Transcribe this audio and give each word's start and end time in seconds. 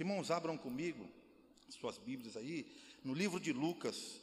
Irmãos, 0.00 0.30
abram 0.30 0.56
comigo 0.56 1.06
suas 1.68 1.98
Bíblias 1.98 2.34
aí, 2.34 2.66
no 3.04 3.12
livro 3.12 3.38
de 3.38 3.52
Lucas. 3.52 4.18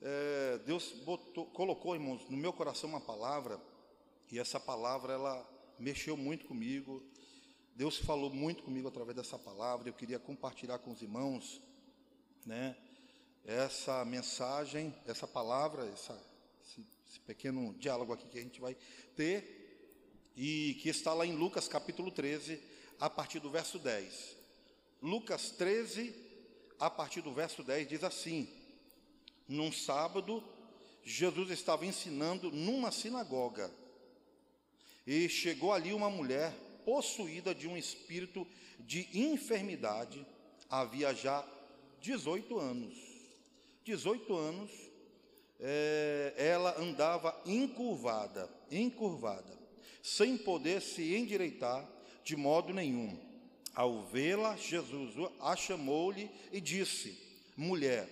É, 0.00 0.58
Deus 0.58 0.92
botou, 1.04 1.46
colocou, 1.46 1.96
irmãos, 1.96 2.30
no 2.30 2.36
meu 2.36 2.52
coração 2.52 2.90
uma 2.90 3.00
palavra, 3.00 3.60
e 4.30 4.38
essa 4.38 4.60
palavra 4.60 5.14
ela 5.14 5.74
mexeu 5.80 6.16
muito 6.16 6.44
comigo. 6.46 7.02
Deus 7.74 7.98
falou 7.98 8.30
muito 8.30 8.62
comigo 8.62 8.86
através 8.86 9.16
dessa 9.16 9.36
palavra. 9.36 9.88
Eu 9.88 9.94
queria 9.94 10.20
compartilhar 10.20 10.78
com 10.78 10.92
os 10.92 11.02
irmãos, 11.02 11.60
né? 12.44 12.76
Essa 13.44 14.04
mensagem, 14.04 14.94
essa 15.08 15.26
palavra, 15.26 15.86
essa, 15.88 16.16
esse, 16.64 16.86
esse 17.10 17.18
pequeno 17.18 17.74
diálogo 17.74 18.12
aqui 18.12 18.28
que 18.28 18.38
a 18.38 18.42
gente 18.42 18.60
vai 18.60 18.76
ter, 19.16 20.30
e 20.36 20.78
que 20.80 20.88
está 20.88 21.12
lá 21.12 21.26
em 21.26 21.34
Lucas 21.34 21.66
capítulo 21.66 22.12
13, 22.12 22.62
a 23.00 23.10
partir 23.10 23.40
do 23.40 23.50
verso 23.50 23.76
10. 23.76 24.35
Lucas 25.02 25.50
13, 25.50 26.14
a 26.78 26.90
partir 26.90 27.20
do 27.20 27.32
verso 27.32 27.62
10, 27.62 27.88
diz 27.88 28.04
assim: 28.04 28.48
Num 29.48 29.70
sábado, 29.70 30.42
Jesus 31.04 31.50
estava 31.50 31.86
ensinando 31.86 32.50
numa 32.50 32.90
sinagoga, 32.90 33.70
e 35.06 35.28
chegou 35.28 35.72
ali 35.72 35.92
uma 35.92 36.10
mulher 36.10 36.52
possuída 36.84 37.54
de 37.54 37.68
um 37.68 37.76
espírito 37.76 38.46
de 38.80 39.08
enfermidade, 39.12 40.26
havia 40.68 41.14
já 41.14 41.46
18 42.00 42.58
anos. 42.58 42.96
18 43.84 44.34
anos, 44.36 44.70
é, 45.60 46.34
ela 46.36 46.80
andava 46.80 47.40
encurvada, 47.46 48.50
encurvada, 48.70 49.56
sem 50.02 50.36
poder 50.36 50.82
se 50.82 51.14
endireitar 51.14 51.88
de 52.24 52.36
modo 52.36 52.72
nenhum. 52.72 53.25
Ao 53.76 54.02
vê-la, 54.06 54.56
Jesus 54.56 55.12
a 55.38 55.54
chamou-lhe 55.54 56.30
e 56.50 56.62
disse: 56.62 57.14
Mulher, 57.54 58.08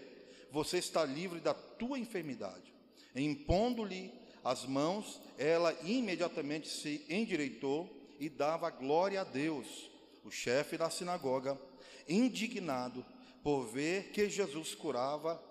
você 0.51 0.77
está 0.77 1.07
livre 1.07 1.41
da 1.41 1.55
tua 1.55 1.99
enfermidade. 1.99 2.75
Impondo-lhe 3.17 4.13
as 4.45 4.67
mãos, 4.67 5.23
ela 5.39 5.73
imediatamente 5.83 6.69
se 6.69 7.03
endireitou 7.09 7.91
e 8.21 8.29
dava 8.29 8.69
glória 8.69 9.23
a 9.23 9.25
Deus. 9.25 9.91
O 10.23 10.31
chefe 10.31 10.77
da 10.77 10.91
sinagoga, 10.91 11.59
indignado 12.07 13.03
por 13.43 13.67
ver 13.67 14.11
que 14.11 14.29
Jesus 14.29 14.75
curava 14.75 15.43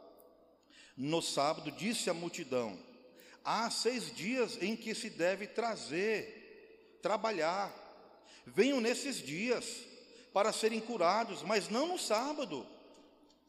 no 0.95 1.23
sábado, 1.23 1.71
disse 1.71 2.11
à 2.11 2.13
multidão: 2.13 2.77
Há 3.43 3.67
seis 3.71 4.15
dias 4.15 4.61
em 4.61 4.75
que 4.75 4.93
se 4.93 5.09
deve 5.09 5.47
trazer, 5.47 6.99
trabalhar. 7.01 7.73
Venham 8.45 8.79
nesses 8.79 9.17
dias 9.17 9.91
para 10.33 10.51
serem 10.51 10.81
curados, 10.81 11.43
mas 11.43 11.69
não 11.69 11.87
no 11.87 11.99
sábado. 11.99 12.65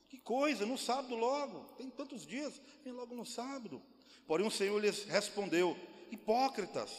Que 0.08 0.18
coisa, 0.18 0.66
no 0.66 0.76
sábado 0.76 1.16
logo, 1.16 1.64
tem 1.76 1.88
tantos 1.88 2.26
dias, 2.26 2.60
vem 2.84 2.92
logo 2.92 3.14
no 3.14 3.24
sábado. 3.24 3.82
Porém 4.26 4.46
o 4.46 4.50
Senhor 4.50 4.78
lhes 4.78 5.04
respondeu: 5.04 5.76
Hipócritas, 6.10 6.90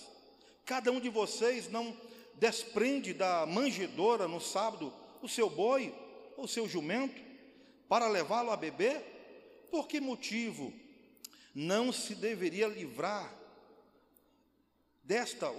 cada 0.66 0.92
um 0.92 1.00
de 1.00 1.10
vocês 1.10 1.70
não 1.70 1.96
desprende 2.34 3.14
da 3.14 3.46
manjedoura 3.46 4.28
no 4.28 4.42
sábado 4.42 4.92
o 5.22 5.30
seu 5.30 5.50
boi 5.50 5.94
ou 6.36 6.46
o 6.46 6.48
seu 6.48 6.68
jumento 6.68 7.22
para 7.88 8.08
levá-lo 8.08 8.52
a 8.52 8.58
beber? 8.58 9.68
Por 9.72 9.88
que 9.88 10.02
motivo 10.02 10.74
não 11.54 11.92
se 11.92 12.16
deveria 12.16 12.68
livrar 12.68 13.34
desta, 15.04 15.52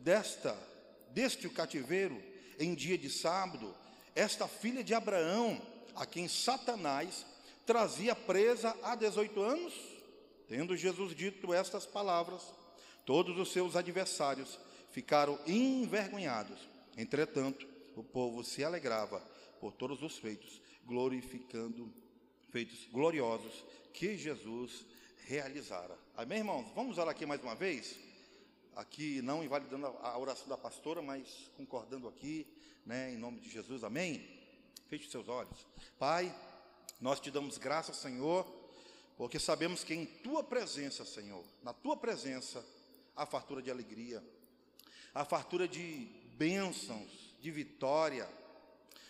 desta 0.00 0.70
deste 1.12 1.48
cativeiro 1.48 2.29
em 2.60 2.74
dia 2.74 2.98
de 2.98 3.08
sábado, 3.08 3.74
esta 4.14 4.46
filha 4.46 4.84
de 4.84 4.92
Abraão, 4.92 5.60
a 5.96 6.04
quem 6.04 6.28
Satanás 6.28 7.24
trazia 7.64 8.14
presa 8.14 8.76
há 8.82 8.94
18 8.94 9.40
anos, 9.40 9.74
tendo 10.46 10.76
Jesus 10.76 11.14
dito 11.14 11.54
estas 11.54 11.86
palavras, 11.86 12.42
todos 13.06 13.38
os 13.38 13.50
seus 13.50 13.76
adversários 13.76 14.58
ficaram 14.90 15.38
envergonhados. 15.46 16.58
Entretanto, 16.96 17.66
o 17.96 18.04
povo 18.04 18.44
se 18.44 18.62
alegrava 18.62 19.20
por 19.58 19.72
todos 19.72 20.02
os 20.02 20.18
feitos, 20.18 20.60
glorificando 20.84 21.92
feitos 22.50 22.86
gloriosos 22.92 23.64
que 23.92 24.16
Jesus 24.16 24.84
realizara. 25.26 25.96
Amém, 26.16 26.38
irmãos? 26.38 26.70
Vamos 26.74 26.98
orar 26.98 27.10
aqui 27.10 27.24
mais 27.24 27.42
uma 27.42 27.54
vez? 27.54 28.09
Aqui 28.76 29.20
não 29.22 29.42
invalidando 29.42 29.86
a 29.86 30.18
oração 30.18 30.48
da 30.48 30.56
pastora, 30.56 31.02
mas 31.02 31.50
concordando 31.56 32.08
aqui, 32.08 32.46
né, 32.84 33.12
em 33.12 33.16
nome 33.16 33.40
de 33.40 33.50
Jesus, 33.50 33.84
amém? 33.84 34.28
Feche 34.88 35.10
seus 35.10 35.28
olhos. 35.28 35.66
Pai, 35.98 36.34
nós 37.00 37.20
te 37.20 37.30
damos 37.30 37.58
graças, 37.58 37.96
Senhor, 37.96 38.46
porque 39.16 39.38
sabemos 39.38 39.84
que 39.84 39.94
em 39.94 40.06
tua 40.06 40.42
presença, 40.42 41.04
Senhor, 41.04 41.44
na 41.62 41.72
tua 41.72 41.96
presença, 41.96 42.64
há 43.14 43.26
fartura 43.26 43.62
de 43.62 43.70
alegria, 43.70 44.22
há 45.14 45.24
fartura 45.24 45.68
de 45.68 46.08
bênçãos, 46.36 47.34
de 47.40 47.50
vitória. 47.50 48.28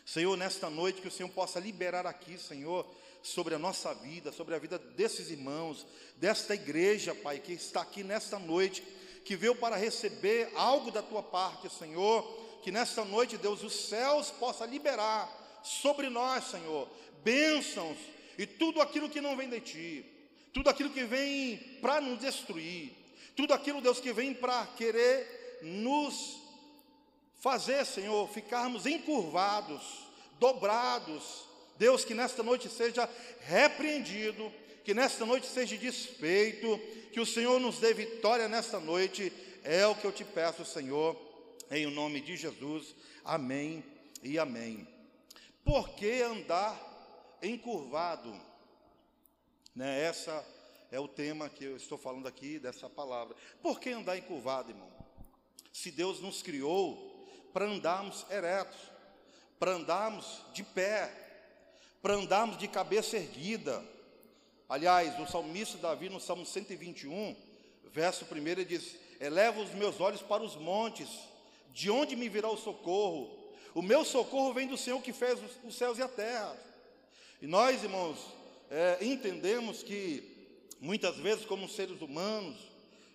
Senhor, 0.05 0.37
nesta 0.37 0.69
noite 0.69 1.01
que 1.01 1.09
o 1.09 1.13
Senhor 1.13 1.29
possa 1.31 1.61
liberar 1.61 2.07
aqui, 2.07 2.39
Senhor, 2.39 2.89
sobre 3.23 3.55
a 3.55 3.59
nossa 3.59 3.95
vida, 3.95 4.33
sobre 4.33 4.55
a 4.55 4.59
vida 4.59 4.79
desses 4.79 5.31
irmãos, 5.31 5.87
desta 6.17 6.55
igreja, 6.55 7.15
Pai, 7.15 7.39
que 7.39 7.53
está 7.53 7.83
aqui 7.83 8.03
nesta 8.03 8.39
noite 8.39 8.83
que 9.25 9.37
veio 9.37 9.55
para 9.55 9.77
receber 9.77 10.51
algo 10.55 10.91
da 10.91 11.03
tua 11.03 11.23
parte, 11.23 11.69
Senhor, 11.71 12.23
que 12.63 12.71
nesta 12.71 13.05
noite, 13.05 13.37
Deus, 13.37 13.63
os 13.63 13.89
céus 13.89 14.31
possa 14.31 14.67
liberar 14.67 15.61
sobre 15.63 16.09
nós, 16.09 16.45
Senhor, 16.45 16.89
bênçãos 17.23 17.99
e 18.39 18.47
tudo 18.47 18.81
aquilo 18.81 19.09
que 19.09 19.21
não 19.21 19.37
vem 19.37 19.49
de 19.49 19.61
ti, 19.61 20.05
tudo 20.53 20.69
aquilo 20.69 20.91
que 20.91 21.05
vem 21.05 21.59
para 21.81 22.01
nos 22.01 22.19
destruir, 22.19 22.93
tudo 23.37 23.55
aquilo, 23.55 23.81
Deus, 23.81 24.01
que 24.01 24.13
vem 24.13 24.35
para 24.35 24.67
querer 24.77 25.59
nos 25.63 26.41
fazer, 27.39 27.85
Senhor, 27.85 28.29
ficarmos 28.29 28.87
encurvados, 28.87 29.83
dobrados. 30.39 31.49
Deus, 31.79 32.05
que 32.05 32.15
nesta 32.15 32.43
noite 32.43 32.69
seja 32.69 33.09
repreendido, 33.41 34.53
que 34.85 34.95
nesta 34.95 35.25
noite 35.25 35.47
seja 35.47 35.77
desfeito, 35.77 36.79
que 37.13 37.21
o 37.21 37.27
Senhor 37.27 37.61
nos 37.61 37.79
dê 37.79 37.93
vitória 37.93 38.49
nesta 38.49 38.81
noite, 38.81 39.33
é 39.63 39.87
o 39.87 39.95
que 39.95 40.07
eu 40.07 40.13
te 40.13 40.25
peço, 40.25 40.65
Senhor, 40.65 41.17
em 41.71 41.87
o 41.87 41.91
nome 41.91 42.21
de 42.21 42.37
Jesus. 42.37 42.95
Amém 43.25 43.85
e 44.23 44.39
amém. 44.39 44.87
Por 45.65 45.91
que 45.91 46.23
andar 46.23 46.79
encurvado? 47.43 48.33
Né, 49.75 50.03
essa 50.03 50.45
é 50.91 50.99
o 50.99 51.07
tema 51.07 51.49
que 51.49 51.65
eu 51.65 51.77
estou 51.77 51.97
falando 51.97 52.27
aqui 52.27 52.59
dessa 52.59 52.89
palavra. 52.89 53.37
Por 53.63 53.79
que 53.79 53.91
andar 53.91 54.17
encurvado, 54.17 54.71
irmão? 54.71 54.91
Se 55.73 55.91
Deus 55.91 56.21
nos 56.21 56.43
criou 56.43 57.29
para 57.53 57.67
andarmos 57.67 58.27
eretos, 58.31 58.79
para 59.59 59.73
andarmos 59.73 60.43
de 60.53 60.65
pé, 60.65 61.13
para 62.03 62.15
andarmos 62.15 62.57
de 62.57 62.67
cabeça 62.67 63.17
erguida, 63.17 63.85
Aliás, 64.71 65.19
o 65.19 65.27
salmista 65.27 65.77
Davi, 65.79 66.09
no 66.09 66.21
Salmo 66.21 66.47
121, 66.47 67.35
verso 67.93 68.25
1, 68.25 68.37
ele 68.47 68.65
diz: 68.65 68.95
Eleva 69.19 69.61
os 69.61 69.75
meus 69.75 70.01
olhos 70.01 70.23
para 70.23 70.45
os 70.45 70.55
montes, 70.55 71.09
de 71.75 71.91
onde 71.91 72.15
me 72.15 72.29
virá 72.29 72.49
o 72.49 72.57
socorro? 72.57 73.37
O 73.75 73.83
meu 73.83 74.05
socorro 74.05 74.53
vem 74.53 74.69
do 74.69 74.79
Senhor 74.79 75.03
que 75.03 75.13
fez 75.13 75.41
os 75.65 75.75
céus 75.75 75.99
e 75.99 76.03
a 76.03 76.07
terra. 76.07 76.57
E 77.43 77.49
nós, 77.49 77.83
irmãos, 77.83 78.17
é, 78.71 78.99
entendemos 79.01 79.83
que 79.83 80.23
muitas 80.81 81.17
vezes, 81.17 81.45
como 81.45 81.69
seres 81.69 82.01
humanos, 82.01 82.57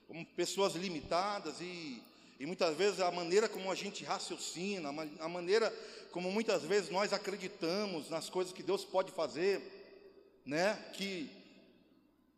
como 0.09 0.25
pessoas 0.25 0.75
limitadas, 0.75 1.61
e, 1.61 2.03
e 2.37 2.45
muitas 2.45 2.75
vezes 2.75 2.99
a 2.99 3.09
maneira 3.11 3.47
como 3.47 3.71
a 3.71 3.75
gente 3.75 4.03
raciocina, 4.03 4.89
a 5.21 5.29
maneira 5.29 5.73
como 6.11 6.29
muitas 6.29 6.63
vezes 6.63 6.89
nós 6.89 7.13
acreditamos 7.13 8.09
nas 8.09 8.29
coisas 8.29 8.51
que 8.51 8.61
Deus 8.61 8.83
pode 8.83 9.13
fazer, 9.13 9.61
né? 10.45 10.75
Que 10.91 11.44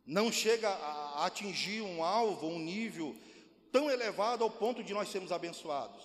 não 0.08 0.32
chega 0.32 0.70
a 0.70 1.26
atingir 1.26 1.82
um 1.82 2.02
alvo, 2.02 2.46
um 2.46 2.58
nível 2.58 3.14
tão 3.70 3.90
elevado 3.90 4.42
ao 4.42 4.50
ponto 4.50 4.82
de 4.82 4.94
nós 4.94 5.10
sermos 5.10 5.30
abençoados. 5.30 6.02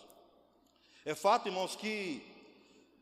É 1.05 1.15
fato, 1.15 1.47
irmãos, 1.47 1.73
que 1.73 2.21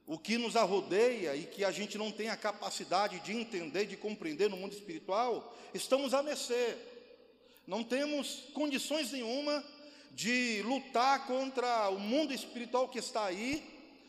o 0.06 0.20
que 0.20 0.38
nos 0.38 0.56
arrodeia 0.56 1.36
e 1.36 1.46
que 1.46 1.66
a 1.66 1.72
gente 1.72 1.98
não 1.98 2.12
tem 2.12 2.30
a 2.30 2.38
capacidade 2.38 3.20
de 3.22 3.32
entender, 3.32 3.88
de 3.88 3.98
compreender 3.98 4.48
no 4.48 4.58
mundo 4.58 4.74
espiritual, 4.74 5.58
estamos 5.74 6.14
a 6.14 6.22
mercê. 6.22 6.78
Não 7.66 7.84
temos 7.84 8.50
condições 8.54 9.12
nenhuma 9.12 9.64
de 10.12 10.62
lutar 10.62 11.26
contra 11.26 11.90
o 11.90 12.00
mundo 12.00 12.32
espiritual 12.32 12.88
que 12.88 13.00
está 13.00 13.26
aí 13.26 13.64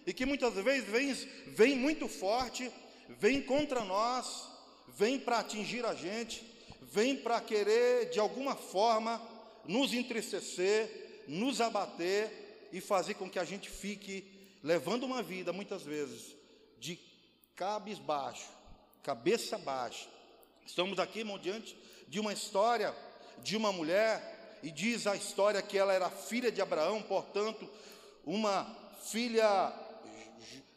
e 0.07 0.13
que 0.13 0.27
muitas 0.27 0.53
vezes 0.53 0.87
vem, 0.87 1.15
vem 1.55 1.75
muito 1.75 2.07
forte, 2.07 2.71
vem 3.09 3.41
contra 3.41 3.83
nós, 3.83 4.47
vem 4.89 5.19
para 5.19 5.39
atingir 5.39 5.87
a 5.87 5.95
gente 5.95 6.52
vem 6.93 7.17
para 7.17 7.41
querer, 7.41 8.11
de 8.11 8.21
alguma 8.21 8.55
forma, 8.55 9.21
nos 9.65 9.95
entristecer, 9.95 11.25
nos 11.27 11.59
abater 11.59 12.69
e 12.71 12.83
fazer 12.83 13.15
com 13.15 13.31
que 13.31 13.39
a 13.39 13.45
gente 13.45 13.71
fique 13.71 14.31
levando 14.63 15.05
uma 15.05 15.23
vida, 15.23 15.55
muitas 15.55 15.83
vezes, 15.83 16.37
de 16.79 17.01
cabisbaixo, 17.57 18.47
cabeça 19.03 19.57
baixa. 19.57 20.07
Estamos 20.67 20.99
aqui, 20.99 21.21
irmão, 21.21 21.39
diante 21.39 21.75
de 22.09 22.21
uma 22.21 22.33
história 22.33 22.95
de 23.43 23.57
uma 23.57 23.73
mulher, 23.73 24.61
e 24.63 24.71
diz 24.71 25.07
a 25.07 25.17
história 25.17 25.63
que 25.63 25.79
ela 25.79 25.95
era 25.95 26.11
filha 26.11 26.53
de 26.53 26.61
Abraão, 26.61 27.01
portanto, 27.03 27.69
uma 28.25 28.67
filha 29.03 29.73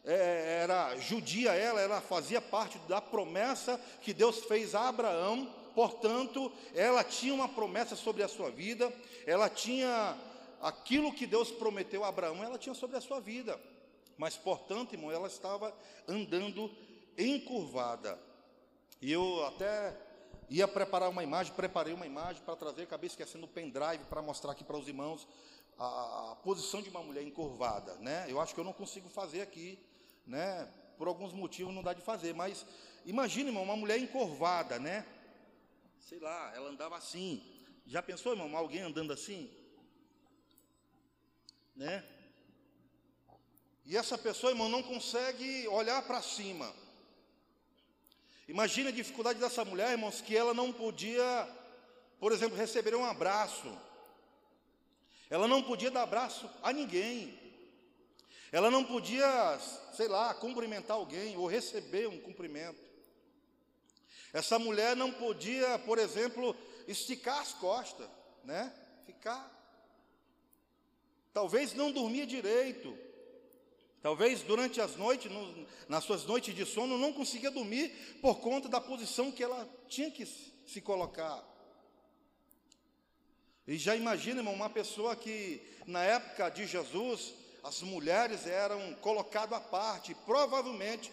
é, 0.05 0.61
era 0.63 0.97
judia 0.97 1.51
ela, 1.53 1.81
ela 1.81 1.99
fazia 1.99 2.39
parte 2.39 2.79
da 2.87 3.01
promessa 3.01 3.79
que 4.01 4.13
Deus 4.13 4.45
fez 4.45 4.73
a 4.73 4.87
Abraão, 4.87 5.53
portanto, 5.75 6.51
ela 6.73 7.03
tinha 7.03 7.33
uma 7.33 7.49
promessa 7.49 7.95
sobre 7.95 8.23
a 8.23 8.27
sua 8.27 8.49
vida, 8.49 8.91
ela 9.27 9.49
tinha 9.49 10.17
aquilo 10.61 11.13
que 11.13 11.27
Deus 11.27 11.51
prometeu 11.51 12.03
a 12.03 12.07
Abraão, 12.07 12.43
ela 12.43 12.57
tinha 12.57 12.73
sobre 12.73 12.97
a 12.97 13.01
sua 13.01 13.19
vida, 13.19 13.59
mas, 14.17 14.35
portanto, 14.37 14.93
irmão, 14.93 15.11
ela 15.11 15.27
estava 15.27 15.75
andando 16.07 16.71
encurvada, 17.17 18.17
e 19.01 19.11
eu 19.11 19.45
até 19.45 19.95
ia 20.49 20.67
preparar 20.67 21.09
uma 21.09 21.23
imagem, 21.23 21.53
preparei 21.53 21.93
uma 21.93 22.05
imagem 22.05 22.41
para 22.43 22.55
trazer, 22.55 22.83
acabei 22.83 23.07
esquecendo 23.07 23.45
o 23.45 23.49
pendrive 23.49 24.03
para 24.09 24.21
mostrar 24.21 24.51
aqui 24.51 24.63
para 24.63 24.77
os 24.77 24.87
irmãos 24.87 25.27
a, 25.77 26.31
a, 26.31 26.35
posição 26.37 26.81
de 26.81 26.89
uma 26.89 27.01
mulher 27.01 27.23
encurvada, 27.23 27.95
né? 27.95 28.25
Eu 28.29 28.39
acho 28.39 28.53
que 28.53 28.59
eu 28.59 28.63
não 28.63 28.73
consigo 28.73 29.09
fazer 29.09 29.41
aqui, 29.41 29.77
né? 30.25 30.67
Por 30.97 31.07
alguns 31.07 31.33
motivos 31.33 31.73
não 31.73 31.83
dá 31.83 31.93
de 31.93 32.01
fazer, 32.01 32.33
mas 32.33 32.65
imagine, 33.05 33.49
irmão, 33.49 33.63
uma 33.63 33.75
mulher 33.75 33.97
encurvada, 33.99 34.79
né? 34.79 35.05
Sei 36.07 36.19
lá, 36.19 36.53
ela 36.53 36.69
andava 36.69 36.95
assim. 36.95 37.43
Já 37.87 37.99
pensou, 37.99 38.33
irmão, 38.33 38.55
alguém 38.55 38.81
andando 38.81 39.11
assim? 39.11 39.49
Né? 41.75 42.05
E 43.83 43.97
essa 43.97 44.15
pessoa, 44.15 44.51
irmão, 44.51 44.69
não 44.69 44.83
consegue 44.83 45.67
olhar 45.67 45.99
para 46.03 46.21
cima. 46.21 46.71
Imagine 48.47 48.89
a 48.89 48.91
dificuldade 48.91 49.39
dessa 49.39 49.65
mulher, 49.65 49.93
irmãos, 49.93 50.21
que 50.21 50.37
ela 50.37 50.53
não 50.53 50.71
podia, 50.71 51.25
por 52.19 52.31
exemplo, 52.31 52.55
receber 52.55 52.93
um 52.93 53.03
abraço. 53.03 53.75
Ela 55.27 55.47
não 55.47 55.63
podia 55.63 55.89
dar 55.89 56.03
abraço 56.03 56.47
a 56.61 56.71
ninguém. 56.71 57.35
Ela 58.51 58.69
não 58.69 58.85
podia, 58.85 59.57
sei 59.91 60.07
lá, 60.07 60.35
cumprimentar 60.35 60.97
alguém 60.97 61.35
ou 61.35 61.47
receber 61.47 62.07
um 62.07 62.21
cumprimento. 62.21 62.94
Essa 64.35 64.59
mulher 64.59 64.97
não 64.97 65.13
podia, 65.13 65.79
por 65.79 65.97
exemplo, 65.97 66.53
esticar 66.89 67.39
as 67.39 67.53
costas, 67.53 68.05
né? 68.43 68.69
Ficar. 69.05 69.49
Talvez 71.33 71.73
não 71.73 71.89
dormia 71.89 72.27
direito. 72.27 72.97
Talvez 74.01 74.41
durante 74.41 74.81
as 74.81 74.97
noites, 74.97 75.31
no, 75.31 75.65
nas 75.87 76.03
suas 76.03 76.25
noites 76.25 76.53
de 76.53 76.65
sono, 76.65 76.97
não 76.97 77.13
conseguia 77.13 77.49
dormir 77.49 78.19
por 78.21 78.41
conta 78.41 78.67
da 78.67 78.81
posição 78.81 79.31
que 79.31 79.41
ela 79.41 79.69
tinha 79.87 80.11
que 80.11 80.25
se 80.25 80.81
colocar. 80.81 81.41
E 83.65 83.77
já 83.77 83.95
imagina, 83.95 84.41
irmão, 84.41 84.53
uma 84.53 84.69
pessoa 84.69 85.15
que 85.15 85.65
na 85.87 86.03
época 86.03 86.49
de 86.49 86.67
Jesus, 86.67 87.33
as 87.63 87.81
mulheres 87.81 88.45
eram 88.45 88.95
colocadas 88.95 89.57
à 89.57 89.61
parte, 89.61 90.13
provavelmente, 90.25 91.09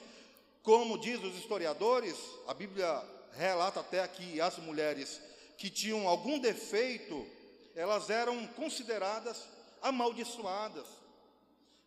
como 0.63 0.97
diz 0.97 1.23
os 1.23 1.37
historiadores, 1.37 2.17
a 2.47 2.55
Bíblia 2.55 3.03
relata 3.33 3.81
até 3.81 4.01
aqui 4.01 4.41
as 4.41 4.59
mulheres 4.59 5.21
que 5.59 5.69
tinham 5.69 6.07
algum 6.07 6.39
defeito, 6.39 7.27
elas 7.75 8.11
eram 8.11 8.47
consideradas 8.49 9.49
amaldiçoadas. 9.81 10.87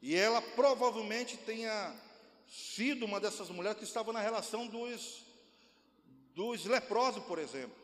E 0.01 0.15
ela 0.15 0.41
provavelmente 0.41 1.37
tenha 1.37 1.95
sido 2.47 3.05
uma 3.05 3.19
dessas 3.19 3.49
mulheres 3.49 3.77
que 3.77 3.85
estava 3.85 4.11
na 4.11 4.19
relação 4.19 4.67
dos, 4.67 5.23
dos 6.35 6.65
leprosos, 6.65 7.23
por 7.23 7.39
exemplo, 7.39 7.75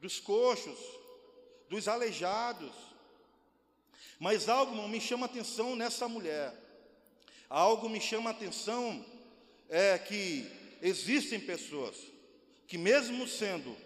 dos 0.00 0.20
coxos, 0.20 0.78
dos 1.68 1.88
aleijados. 1.88 2.72
Mas 4.18 4.48
algo 4.48 4.86
me 4.86 5.00
chama 5.00 5.26
atenção 5.26 5.74
nessa 5.74 6.06
mulher. 6.08 6.54
Algo 7.48 7.88
me 7.88 8.00
chama 8.00 8.30
atenção 8.30 9.04
é 9.68 9.98
que 9.98 10.50
existem 10.82 11.40
pessoas 11.40 11.96
que 12.66 12.76
mesmo 12.76 13.26
sendo 13.28 13.76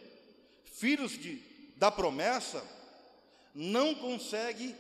filhos 0.65 1.13
de, 1.13 1.37
da 1.77 1.91
promessa, 1.91 2.65
não 3.55 3.95
conseguem 3.95 4.75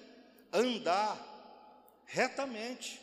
andar 0.52 1.19
retamente. 2.06 3.00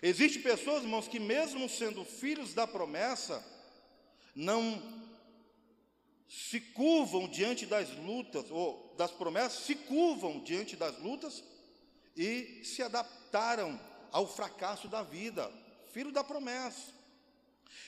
Existem 0.00 0.42
pessoas, 0.42 0.82
irmãos, 0.82 1.06
que 1.06 1.20
mesmo 1.20 1.68
sendo 1.68 2.04
filhos 2.04 2.54
da 2.54 2.66
promessa, 2.66 3.44
não 4.34 4.82
se 6.28 6.58
curvam 6.60 7.28
diante 7.28 7.66
das 7.66 7.90
lutas, 7.98 8.50
ou 8.50 8.94
das 8.96 9.10
promessas, 9.10 9.64
se 9.64 9.74
curvam 9.74 10.40
diante 10.40 10.74
das 10.74 10.98
lutas 10.98 11.44
e 12.16 12.62
se 12.64 12.82
adaptaram 12.82 13.78
ao 14.10 14.26
fracasso 14.26 14.88
da 14.88 15.02
vida, 15.02 15.52
filho 15.92 16.10
da 16.10 16.24
promessa. 16.24 16.92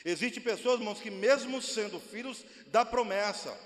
Existem 0.04 0.42
pessoas, 0.42 0.78
irmãos, 0.78 1.00
que 1.00 1.10
mesmo 1.10 1.62
sendo 1.62 1.98
filhos 1.98 2.44
da 2.66 2.84
promessa, 2.84 3.58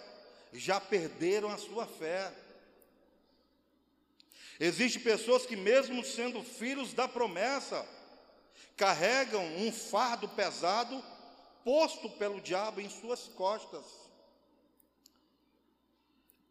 já 0.52 0.80
perderam 0.80 1.50
a 1.50 1.58
sua 1.58 1.86
fé. 1.86 2.32
Existem 4.60 5.02
pessoas 5.02 5.44
que, 5.44 5.56
mesmo 5.56 6.04
sendo 6.04 6.42
filhos 6.42 6.92
da 6.94 7.08
promessa, 7.08 7.86
carregam 8.76 9.44
um 9.56 9.72
fardo 9.72 10.28
pesado 10.28 11.02
posto 11.64 12.08
pelo 12.10 12.40
diabo 12.40 12.80
em 12.80 12.88
suas 12.88 13.28
costas. 13.28 13.84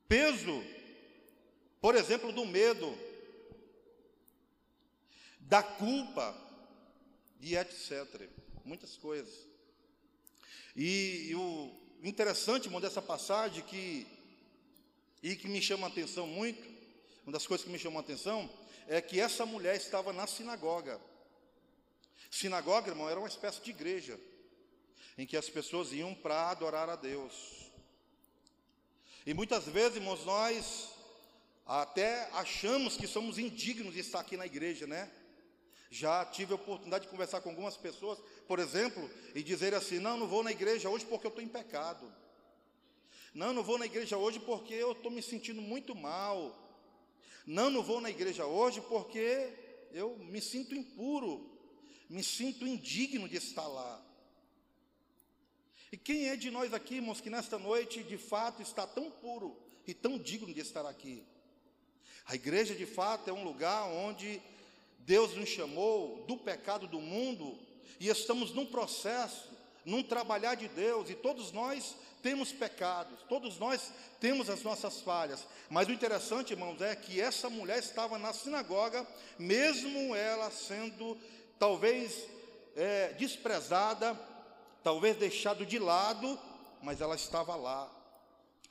Peso, 0.07 0.63
por 1.81 1.95
exemplo, 1.95 2.31
do 2.31 2.45
medo, 2.45 2.97
da 5.39 5.63
culpa 5.63 6.46
e 7.41 7.55
etc. 7.55 8.29
Muitas 8.65 8.97
coisas. 8.97 9.47
E, 10.75 11.29
e 11.29 11.35
o 11.35 11.71
interessante, 12.03 12.65
irmão, 12.65 12.81
dessa 12.81 13.01
passagem 13.01 13.63
que, 13.63 14.07
e 15.23 15.35
que 15.35 15.47
me 15.47 15.61
chama 15.61 15.87
a 15.87 15.89
atenção 15.89 16.27
muito, 16.27 16.67
uma 17.23 17.31
das 17.33 17.47
coisas 17.47 17.65
que 17.65 17.71
me 17.71 17.79
chamou 17.79 17.99
a 17.99 18.03
atenção 18.03 18.49
é 18.87 19.01
que 19.01 19.19
essa 19.19 19.45
mulher 19.45 19.75
estava 19.75 20.13
na 20.13 20.27
sinagoga. 20.27 20.99
Sinagoga, 22.29 22.89
irmão, 22.89 23.09
era 23.09 23.19
uma 23.19 23.27
espécie 23.27 23.61
de 23.61 23.71
igreja 23.71 24.19
em 25.17 25.25
que 25.25 25.35
as 25.35 25.49
pessoas 25.49 25.91
iam 25.91 26.13
para 26.13 26.51
adorar 26.51 26.89
a 26.89 26.95
Deus. 26.95 27.33
E 29.25 29.33
muitas 29.33 29.65
vezes, 29.65 29.97
irmãos, 29.97 30.23
nós 30.25 30.89
até 31.65 32.29
achamos 32.31 32.95
que 32.95 33.07
somos 33.07 33.37
indignos 33.37 33.93
de 33.93 33.99
estar 33.99 34.21
aqui 34.21 34.37
na 34.37 34.45
igreja, 34.45 34.87
né? 34.87 35.11
Já 35.89 36.25
tive 36.25 36.51
a 36.51 36.55
oportunidade 36.55 37.05
de 37.05 37.11
conversar 37.11 37.41
com 37.41 37.49
algumas 37.49 37.77
pessoas, 37.77 38.19
por 38.47 38.59
exemplo, 38.59 39.09
e 39.33 39.41
dizer 39.41 39.73
assim: 39.73 39.99
não, 39.99 40.17
não 40.17 40.27
vou 40.27 40.43
na 40.43 40.51
igreja 40.51 40.89
hoje 40.89 41.05
porque 41.05 41.25
eu 41.25 41.29
estou 41.29 41.43
em 41.43 41.47
pecado. 41.47 42.13
Não, 43.33 43.53
não 43.53 43.63
vou 43.63 43.77
na 43.77 43.85
igreja 43.85 44.17
hoje 44.17 44.39
porque 44.39 44.73
eu 44.73 44.91
estou 44.91 45.11
me 45.11 45.21
sentindo 45.21 45.61
muito 45.61 45.95
mal. 45.95 46.55
Não, 47.45 47.69
não 47.69 47.83
vou 47.83 48.01
na 48.01 48.09
igreja 48.09 48.45
hoje 48.45 48.81
porque 48.81 49.53
eu 49.91 50.17
me 50.17 50.41
sinto 50.41 50.75
impuro, 50.75 51.49
me 52.09 52.23
sinto 52.23 52.67
indigno 52.67 53.29
de 53.29 53.37
estar 53.37 53.67
lá. 53.67 54.03
E 55.91 55.95
quem 55.95 56.27
é 56.27 56.35
de 56.35 56.51
nós 56.51 56.73
aqui, 56.73 56.95
irmãos, 56.95 57.21
que 57.21 57.29
nesta 57.29 57.57
noite 57.57 58.03
de 58.03 58.17
fato 58.17 58.61
está 58.61 58.85
tão 58.85 59.09
puro 59.09 59.57
e 59.85 59.93
tão 59.93 60.17
digno 60.17 60.53
de 60.53 60.59
estar 60.59 60.85
aqui? 60.85 61.23
A 62.25 62.35
igreja 62.35 62.75
de 62.75 62.85
fato 62.85 63.29
é 63.29 63.33
um 63.33 63.45
lugar 63.45 63.83
onde 63.85 64.41
Deus 64.99 65.35
nos 65.35 65.49
chamou 65.49 66.23
do 66.27 66.37
pecado 66.37 66.87
do 66.87 66.99
mundo 66.99 67.57
e 67.99 68.09
estamos 68.09 68.51
num 68.51 68.65
processo, 68.65 69.49
num 69.85 70.03
trabalhar 70.03 70.55
de 70.55 70.67
Deus, 70.67 71.09
e 71.09 71.15
todos 71.15 71.51
nós 71.51 71.95
temos 72.21 72.51
pecados, 72.51 73.19
todos 73.29 73.57
nós 73.57 73.91
temos 74.19 74.49
as 74.49 74.61
nossas 74.61 74.99
falhas, 75.01 75.45
mas 75.69 75.87
o 75.87 75.91
interessante, 75.91 76.51
irmãos, 76.51 76.81
é 76.81 76.95
que 76.95 77.21
essa 77.21 77.49
mulher 77.49 77.79
estava 77.79 78.17
na 78.17 78.33
sinagoga, 78.33 79.07
mesmo 79.39 80.13
ela 80.15 80.51
sendo 80.51 81.17
talvez 81.57 82.27
é, 82.75 83.13
desprezada, 83.13 84.19
talvez 84.83 85.15
deixado 85.17 85.65
de 85.65 85.79
lado, 85.79 86.39
mas 86.81 87.01
ela 87.01 87.15
estava 87.15 87.55
lá. 87.55 87.89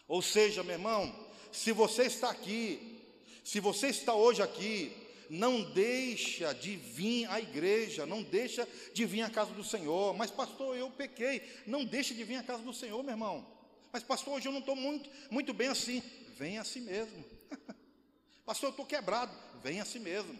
Ou 0.06 0.23
seja, 0.23 0.62
meu 0.62 0.75
irmão, 0.75 1.14
se 1.50 1.73
você 1.73 2.04
está 2.04 2.30
aqui, 2.30 3.02
se 3.45 3.59
você 3.61 3.88
está 3.88 4.14
hoje 4.14 4.42
aqui, 4.42 5.05
não 5.28 5.62
deixa 5.73 6.54
de 6.54 6.76
vir 6.76 7.26
à 7.30 7.40
igreja, 7.40 8.06
não 8.06 8.23
deixa 8.23 8.68
de 8.92 9.04
vir 9.04 9.23
à 9.23 9.30
casa 9.30 9.52
do 9.52 9.64
Senhor. 9.64 10.14
Mas, 10.16 10.30
pastor, 10.30 10.76
eu 10.76 10.90
pequei. 10.90 11.42
Não 11.66 11.85
deixa 11.85 12.14
de 12.14 12.25
vir 12.25 12.37
à 12.37 12.42
casa 12.42 12.62
do 12.62 12.73
Senhor, 12.73 13.02
meu 13.02 13.12
irmão. 13.12 13.47
Mas, 13.92 14.02
pastor, 14.02 14.35
hoje 14.35 14.49
eu 14.49 14.52
não 14.52 14.61
estou 14.61 14.76
muito, 14.76 15.09
muito 15.30 15.52
bem 15.52 15.68
assim. 15.68 16.02
Vem 16.37 16.59
assim 16.59 16.80
mesmo. 16.80 17.25
pastor, 18.45 18.68
eu 18.68 18.71
estou 18.71 18.87
quebrado. 18.87 19.33
Vem 19.62 19.80
assim 19.80 19.99
mesmo. 19.99 20.38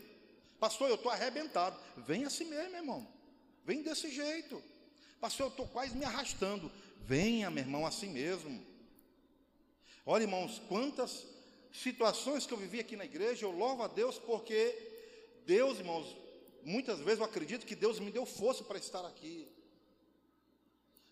Pastor, 0.59 0.89
eu 0.89 0.97
estou 0.97 1.11
arrebentado. 1.11 1.79
Vem 1.97 2.25
assim 2.25 2.45
mesmo, 2.45 2.71
meu 2.71 2.81
irmão. 2.81 3.09
Vem 3.65 3.83
desse 3.83 4.11
jeito. 4.11 4.63
Pastor, 5.21 5.47
eu 5.47 5.51
estou 5.51 5.67
quase 5.67 5.97
me 5.97 6.05
arrastando. 6.05 6.71
Venha, 7.01 7.51
meu 7.51 7.63
irmão, 7.63 7.87
assim 7.87 8.09
mesmo. 8.11 8.65
Olha, 10.05 10.23
irmãos, 10.23 10.61
quantas 10.69 11.27
situações 11.83 12.47
que 12.47 12.55
eu 12.55 12.59
vivi 12.59 12.81
aqui 12.81 12.97
na 12.97 13.05
igreja, 13.05 13.45
eu 13.45 13.51
louvo 13.51 13.83
a 13.83 13.89
Deus 13.89 14.19
porque 14.19 14.75
Deus, 15.45 15.79
irmãos, 15.79 16.17
muitas 16.65 16.99
vezes 17.01 17.21
eu 17.21 17.25
acredito 17.25 17.67
que 17.67 17.77
Deus 17.77 18.01
me 18.01 18.11
deu 18.11 18.25
força 18.25 18.65
para 18.65 18.79
estar 18.79 19.05
aqui. 19.07 19.49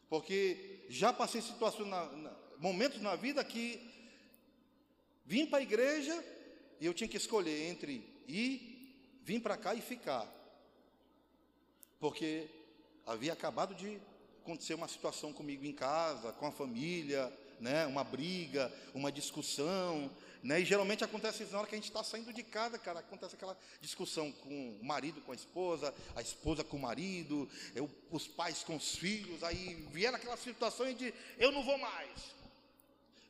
Porque 0.08 0.86
já 0.88 1.12
passei 1.12 1.40
situações, 1.42 1.88
na, 1.88 2.04
na, 2.06 2.36
momentos 2.58 3.00
na 3.00 3.14
vida 3.16 3.44
que 3.44 3.80
vim 5.24 5.46
para 5.46 5.58
a 5.58 5.62
igreja 5.62 6.24
e 6.80 6.86
eu 6.86 6.94
tinha 6.94 7.08
que 7.08 7.16
escolher 7.16 7.68
entre 7.68 8.04
ir, 8.26 9.20
vir 9.22 9.40
para 9.40 9.56
cá 9.56 9.74
e 9.74 9.80
ficar. 9.80 10.28
Porque 11.98 12.48
havia 13.06 13.32
acabado 13.32 13.74
de 13.74 14.00
acontecer 14.42 14.74
uma 14.74 14.88
situação 14.88 15.32
comigo 15.32 15.64
em 15.64 15.72
casa, 15.72 16.32
com 16.32 16.46
a 16.46 16.52
família, 16.52 17.32
né, 17.60 17.86
uma 17.86 18.04
briga, 18.04 18.72
uma 18.94 19.10
discussão, 19.10 20.10
né, 20.44 20.60
e 20.60 20.64
geralmente 20.64 21.02
acontece 21.02 21.42
isso 21.42 21.52
na 21.52 21.60
hora 21.60 21.66
que 21.66 21.74
a 21.74 21.78
gente 21.78 21.88
está 21.88 22.04
saindo 22.04 22.30
de 22.30 22.42
casa, 22.42 22.78
cara, 22.78 23.00
acontece 23.00 23.34
aquela 23.34 23.56
discussão 23.80 24.30
com 24.30 24.78
o 24.78 24.84
marido 24.84 25.22
com 25.22 25.32
a 25.32 25.34
esposa, 25.34 25.92
a 26.14 26.20
esposa 26.20 26.62
com 26.62 26.76
o 26.76 26.80
marido, 26.80 27.48
eu, 27.74 27.90
os 28.10 28.28
pais 28.28 28.62
com 28.62 28.76
os 28.76 28.94
filhos, 28.94 29.42
aí 29.42 29.74
vieram 29.90 30.16
aquela 30.16 30.36
situação 30.36 30.92
de 30.92 31.14
eu 31.38 31.50
não 31.50 31.64
vou 31.64 31.78
mais. 31.78 32.10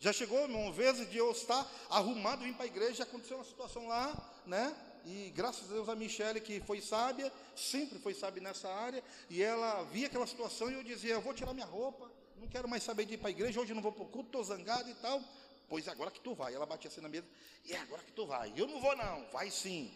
Já 0.01 0.13
chegou 0.13 0.45
uma 0.47 0.73
vez 0.73 1.09
de 1.09 1.17
eu 1.17 1.31
estar 1.31 1.71
arrumado, 1.89 2.43
vim 2.43 2.53
para 2.53 2.65
a 2.65 2.67
igreja, 2.67 3.05
aconteceu 3.05 3.37
uma 3.37 3.45
situação 3.45 3.87
lá, 3.87 4.13
né? 4.45 4.75
E 5.07 5.31
graças 5.37 5.71
a 5.71 5.75
Deus 5.75 5.89
a 5.89 5.95
Michelle, 5.95 6.41
que 6.41 6.61
foi 6.63 6.81
sábia, 6.81 7.33
sempre 7.55 7.99
foi 8.01 8.13
sábia 8.13 8.43
nessa 8.43 8.69
área, 8.69 9.05
e 9.31 9.41
ela 9.41 9.85
via 9.85 10.09
aquela 10.09 10.27
situação 10.27 10.69
e 10.69 10.75
eu 10.75 10.83
dizia: 10.83 11.15
Eu 11.15 11.21
vou 11.21 11.33
tirar 11.33 11.55
minha 11.55 11.67
roupa, 11.67 12.11
não 12.37 12.49
quero 12.49 12.69
mais 12.69 12.83
saber 12.83 13.07
de 13.07 13.15
ir 13.15 13.19
para 13.19 13.29
a 13.29 13.31
igreja, 13.31 13.61
hoje 13.61 13.73
não 13.73 13.83
vou 13.83 13.93
para 13.93 14.03
o 14.03 14.07
culto, 14.07 14.29
estou 14.29 14.45
zangado 14.45 14.91
e 14.91 14.95
tal. 14.95 15.23
Pois 15.69 15.89
agora 15.89 16.11
que 16.11 16.21
tu 16.21 16.35
vai. 16.35 16.55
Ela 16.55 16.67
batia 16.67 16.89
assim 16.89 17.01
na 17.01 17.09
mesa, 17.09 17.27
e 17.65 17.73
é 17.73 17.79
agora 17.79 18.03
que 18.03 18.13
tu 18.13 18.27
vai. 18.27 18.53
Eu 18.57 18.67
não 18.67 18.81
vou, 18.81 18.97
não, 18.97 19.27
vai 19.31 19.51
sim. 19.51 19.93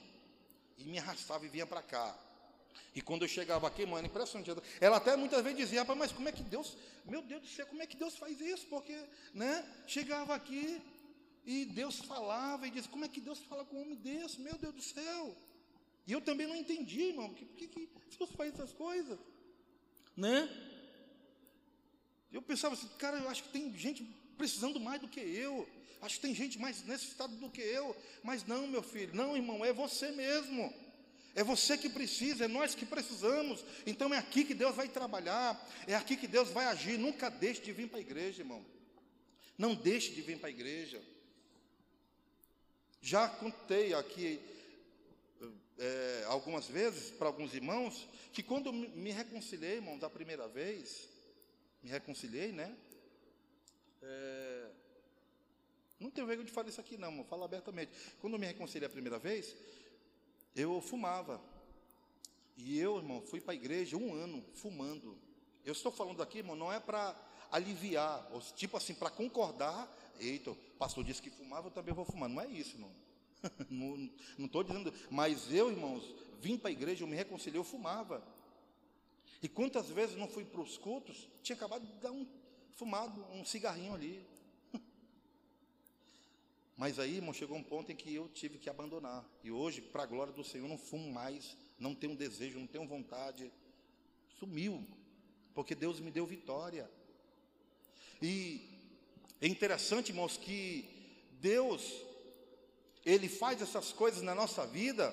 E 0.79 0.85
me 0.85 0.99
arrastava 0.99 1.45
e 1.45 1.49
vinha 1.49 1.67
para 1.67 1.83
cá. 1.83 2.17
E 2.95 3.01
quando 3.01 3.23
eu 3.23 3.29
chegava 3.29 3.67
aqui, 3.67 3.85
mano, 3.85 4.07
impressionante. 4.07 4.51
Ela 4.81 4.97
até 4.97 5.17
muitas 5.17 5.43
vezes 5.43 5.59
dizia, 5.59 5.81
rapaz, 5.81 5.99
mas 5.99 6.13
como 6.13 6.29
é 6.29 6.33
que 6.33 6.43
Deus, 6.43 6.77
meu 7.05 7.23
Deus 7.23 7.43
do 7.43 7.49
céu, 7.49 7.67
como 7.67 7.83
é 7.83 7.87
que 7.87 7.97
Deus 7.97 8.17
faz 8.17 8.41
isso? 8.41 8.67
Porque, 8.67 8.97
né, 9.35 9.65
chegava 9.87 10.35
aqui, 10.35 10.81
e 11.45 11.65
Deus 11.65 11.99
falava 12.01 12.67
e 12.67 12.71
dizia: 12.71 12.91
Como 12.91 13.05
é 13.05 13.09
que 13.09 13.23
Deus 13.23 13.39
fala 13.41 13.65
com 13.65 13.77
um 13.77 13.83
homem 13.83 13.97
desse? 13.97 14.41
Meu 14.41 14.59
Deus 14.59 14.75
do 14.75 14.83
céu. 14.83 15.35
E 16.07 16.13
eu 16.13 16.21
também 16.21 16.47
não 16.47 16.57
entendi, 16.57 17.05
irmão, 17.05 17.33
por 17.33 17.47
que, 17.57 17.69
que 17.69 17.89
Deus 18.19 18.31
faz 18.33 18.53
essas 18.55 18.73
coisas? 18.73 19.19
Né? 20.17 20.49
Eu 22.31 22.43
pensava 22.43 22.75
assim, 22.75 22.89
cara, 22.99 23.19
eu 23.19 23.29
acho 23.29 23.45
que 23.45 23.49
tem 23.51 23.73
gente 23.79 24.03
precisando 24.39 24.81
mais 24.81 25.01
do 25.01 25.09
que 25.09 25.21
eu. 25.21 25.69
Acho 26.01 26.15
que 26.15 26.23
tem 26.23 26.35
gente 26.35 26.59
mais 26.59 26.83
necessitada 26.85 27.35
do 27.35 27.51
que 27.51 27.61
eu. 27.61 27.95
Mas 28.23 28.47
não, 28.47 28.67
meu 28.67 28.83
filho, 28.83 29.15
não, 29.15 29.37
irmão, 29.37 29.65
é 29.65 29.73
você 29.73 30.11
mesmo. 30.13 30.73
É 31.35 31.45
você 31.45 31.77
que 31.77 31.89
precisa, 31.89 32.47
é 32.47 32.49
nós 32.49 32.75
que 32.75 32.87
precisamos. 32.87 33.65
Então 33.87 34.15
é 34.15 34.19
aqui 34.19 34.45
que 34.45 34.55
Deus 34.55 34.75
vai 34.75 34.89
trabalhar, 34.89 35.69
é 35.87 35.95
aqui 35.95 36.17
que 36.17 36.27
Deus 36.27 36.49
vai 36.51 36.67
agir. 36.67 36.99
Nunca 36.99 37.29
deixe 37.29 37.61
de 37.61 37.73
vir 37.73 37.89
para 37.89 37.99
a 37.99 38.01
igreja, 38.01 38.43
irmão. 38.43 38.65
Não 39.57 39.75
deixe 39.75 40.13
de 40.13 40.23
vir 40.23 40.39
para 40.39 40.49
a 40.49 40.51
igreja. 40.51 41.03
Já 43.01 43.29
contei 43.29 43.95
aqui 43.95 44.41
é, 45.79 46.25
algumas 46.27 46.67
vezes 46.67 47.11
para 47.11 47.29
alguns 47.29 47.55
irmãos 47.55 48.09
que 48.33 48.43
quando 48.43 48.73
me 48.73 49.11
reconciliei, 49.11 49.77
irmão, 49.77 49.99
da 49.99 50.11
primeira 50.11 50.47
vez, 50.49 51.09
me 51.83 51.91
reconciliei, 51.91 52.53
né? 52.53 52.77
É, 54.03 54.71
não 56.01 56.11
tenho 56.11 56.27
vergonha 56.27 56.47
de 56.47 56.53
falar 56.53 56.69
isso 56.69 56.81
aqui, 56.81 56.97
não, 56.97 57.09
irmão, 57.09 57.25
falo 57.25 57.45
abertamente. 57.45 57.91
Quando 58.21 58.35
eu 58.35 58.39
me 58.39 58.47
reconciliei 58.47 58.87
a 58.87 58.91
primeira 58.91 59.19
vez, 59.19 59.57
eu 60.55 60.81
fumava. 60.81 61.41
E 62.57 62.79
eu, 62.79 62.97
irmão, 62.97 63.21
fui 63.23 63.41
para 63.41 63.53
a 63.53 63.57
igreja 63.57 63.97
um 63.97 64.15
ano 64.15 64.45
fumando. 64.55 65.17
Eu 65.65 65.73
estou 65.73 65.93
falando 65.93 66.23
aqui, 66.23 66.39
irmão, 66.39 66.57
não 66.57 66.73
é 66.73 66.81
para 66.81 67.17
aliviar, 67.51 68.31
tipo 68.57 68.77
assim, 68.77 68.95
para 68.95 69.11
concordar 69.11 69.89
eita, 70.21 70.51
o 70.51 70.57
pastor 70.79 71.05
disse 71.05 71.23
que 71.23 71.31
fumava, 71.31 71.69
eu 71.69 71.71
também 71.71 71.95
vou 71.95 72.05
fumar. 72.05 72.29
Não 72.29 72.41
é 72.41 72.47
isso, 72.47 72.77
irmão. 72.77 72.93
não 73.71 74.47
estou 74.47 74.65
dizendo, 74.65 74.93
mas 75.11 75.53
eu, 75.53 75.71
irmãos, 75.71 76.15
vim 76.41 76.57
para 76.57 76.71
a 76.71 76.73
igreja, 76.73 77.05
eu 77.05 77.09
me 77.09 77.17
reconciliei, 77.17 77.59
eu 77.59 77.65
fumava. 77.65 78.23
E 79.43 79.49
quantas 79.49 79.89
vezes 79.89 80.17
não 80.17 80.29
fui 80.29 80.45
para 80.45 80.61
os 80.61 80.77
cultos, 80.77 81.29
tinha 81.43 81.55
acabado 81.55 81.87
de 81.87 81.93
dar 81.95 82.11
um 82.11 82.27
fumado, 82.79 83.27
um 83.33 83.45
cigarrinho 83.45 83.93
ali. 83.93 84.25
Mas 86.79 87.01
aí, 87.01 87.17
irmão, 87.17 87.35
chegou 87.35 87.57
um 87.57 87.63
ponto 87.63 87.91
em 87.91 87.97
que 87.97 88.15
eu 88.15 88.29
tive 88.29 88.57
que 88.57 88.71
abandonar. 88.71 89.29
E 89.43 89.51
hoje, 89.51 89.83
para 89.83 90.05
a 90.05 90.07
glória 90.07 90.33
do 90.33 90.45
Senhor, 90.45 90.69
não 90.69 90.79
fumo 90.79 91.11
mais, 91.11 91.57
não 91.77 91.93
tenho 91.93 92.15
desejo, 92.15 92.61
não 92.61 92.69
tenho 92.69 92.87
vontade. 92.87 93.53
Sumiu, 94.39 94.87
porque 95.55 95.75
Deus 95.75 95.99
me 95.99 96.13
deu 96.13 96.25
vitória. 96.25 96.89
E 98.23 98.63
é 99.41 99.49
interessante, 99.49 100.11
irmãos, 100.11 100.37
que 100.37 100.89
Deus, 101.41 101.83
Ele 103.05 103.29
faz 103.29 103.61
essas 103.61 103.93
coisas 103.93 104.23
na 104.23 104.37
nossa 104.37 104.65
vida 104.65 105.13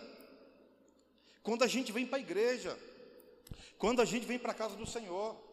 quando 1.42 1.64
a 1.64 1.68
gente 1.68 1.92
vem 1.92 2.06
para 2.06 2.18
a 2.18 2.22
igreja, 2.22 2.78
quando 3.78 4.02
a 4.02 4.06
gente 4.06 4.26
vem 4.26 4.38
para 4.38 4.52
a 4.52 4.56
casa 4.56 4.76
do 4.76 4.86
Senhor. 4.86 5.45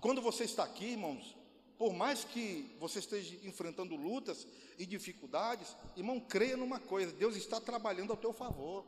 Quando 0.00 0.20
você 0.20 0.44
está 0.44 0.64
aqui, 0.64 0.86
irmãos, 0.92 1.36
por 1.78 1.92
mais 1.92 2.24
que 2.24 2.76
você 2.78 2.98
esteja 2.98 3.38
enfrentando 3.42 3.96
lutas 3.96 4.46
e 4.78 4.84
dificuldades, 4.84 5.74
irmão, 5.96 6.20
creia 6.20 6.56
numa 6.56 6.78
coisa: 6.78 7.12
Deus 7.12 7.36
está 7.36 7.60
trabalhando 7.60 8.10
ao 8.10 8.16
teu 8.16 8.32
favor, 8.32 8.84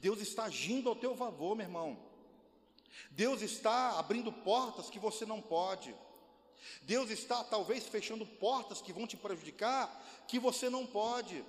Deus 0.00 0.20
está 0.20 0.44
agindo 0.44 0.88
ao 0.88 0.96
teu 0.96 1.16
favor, 1.16 1.54
meu 1.54 1.64
irmão. 1.64 1.98
Deus 3.10 3.42
está 3.42 3.98
abrindo 3.98 4.32
portas 4.32 4.90
que 4.90 4.98
você 4.98 5.24
não 5.24 5.40
pode. 5.40 5.94
Deus 6.82 7.10
está 7.10 7.44
talvez 7.44 7.86
fechando 7.86 8.26
portas 8.26 8.80
que 8.80 8.92
vão 8.92 9.06
te 9.06 9.16
prejudicar, 9.16 10.24
que 10.26 10.38
você 10.38 10.68
não 10.70 10.86
pode. 10.86 11.44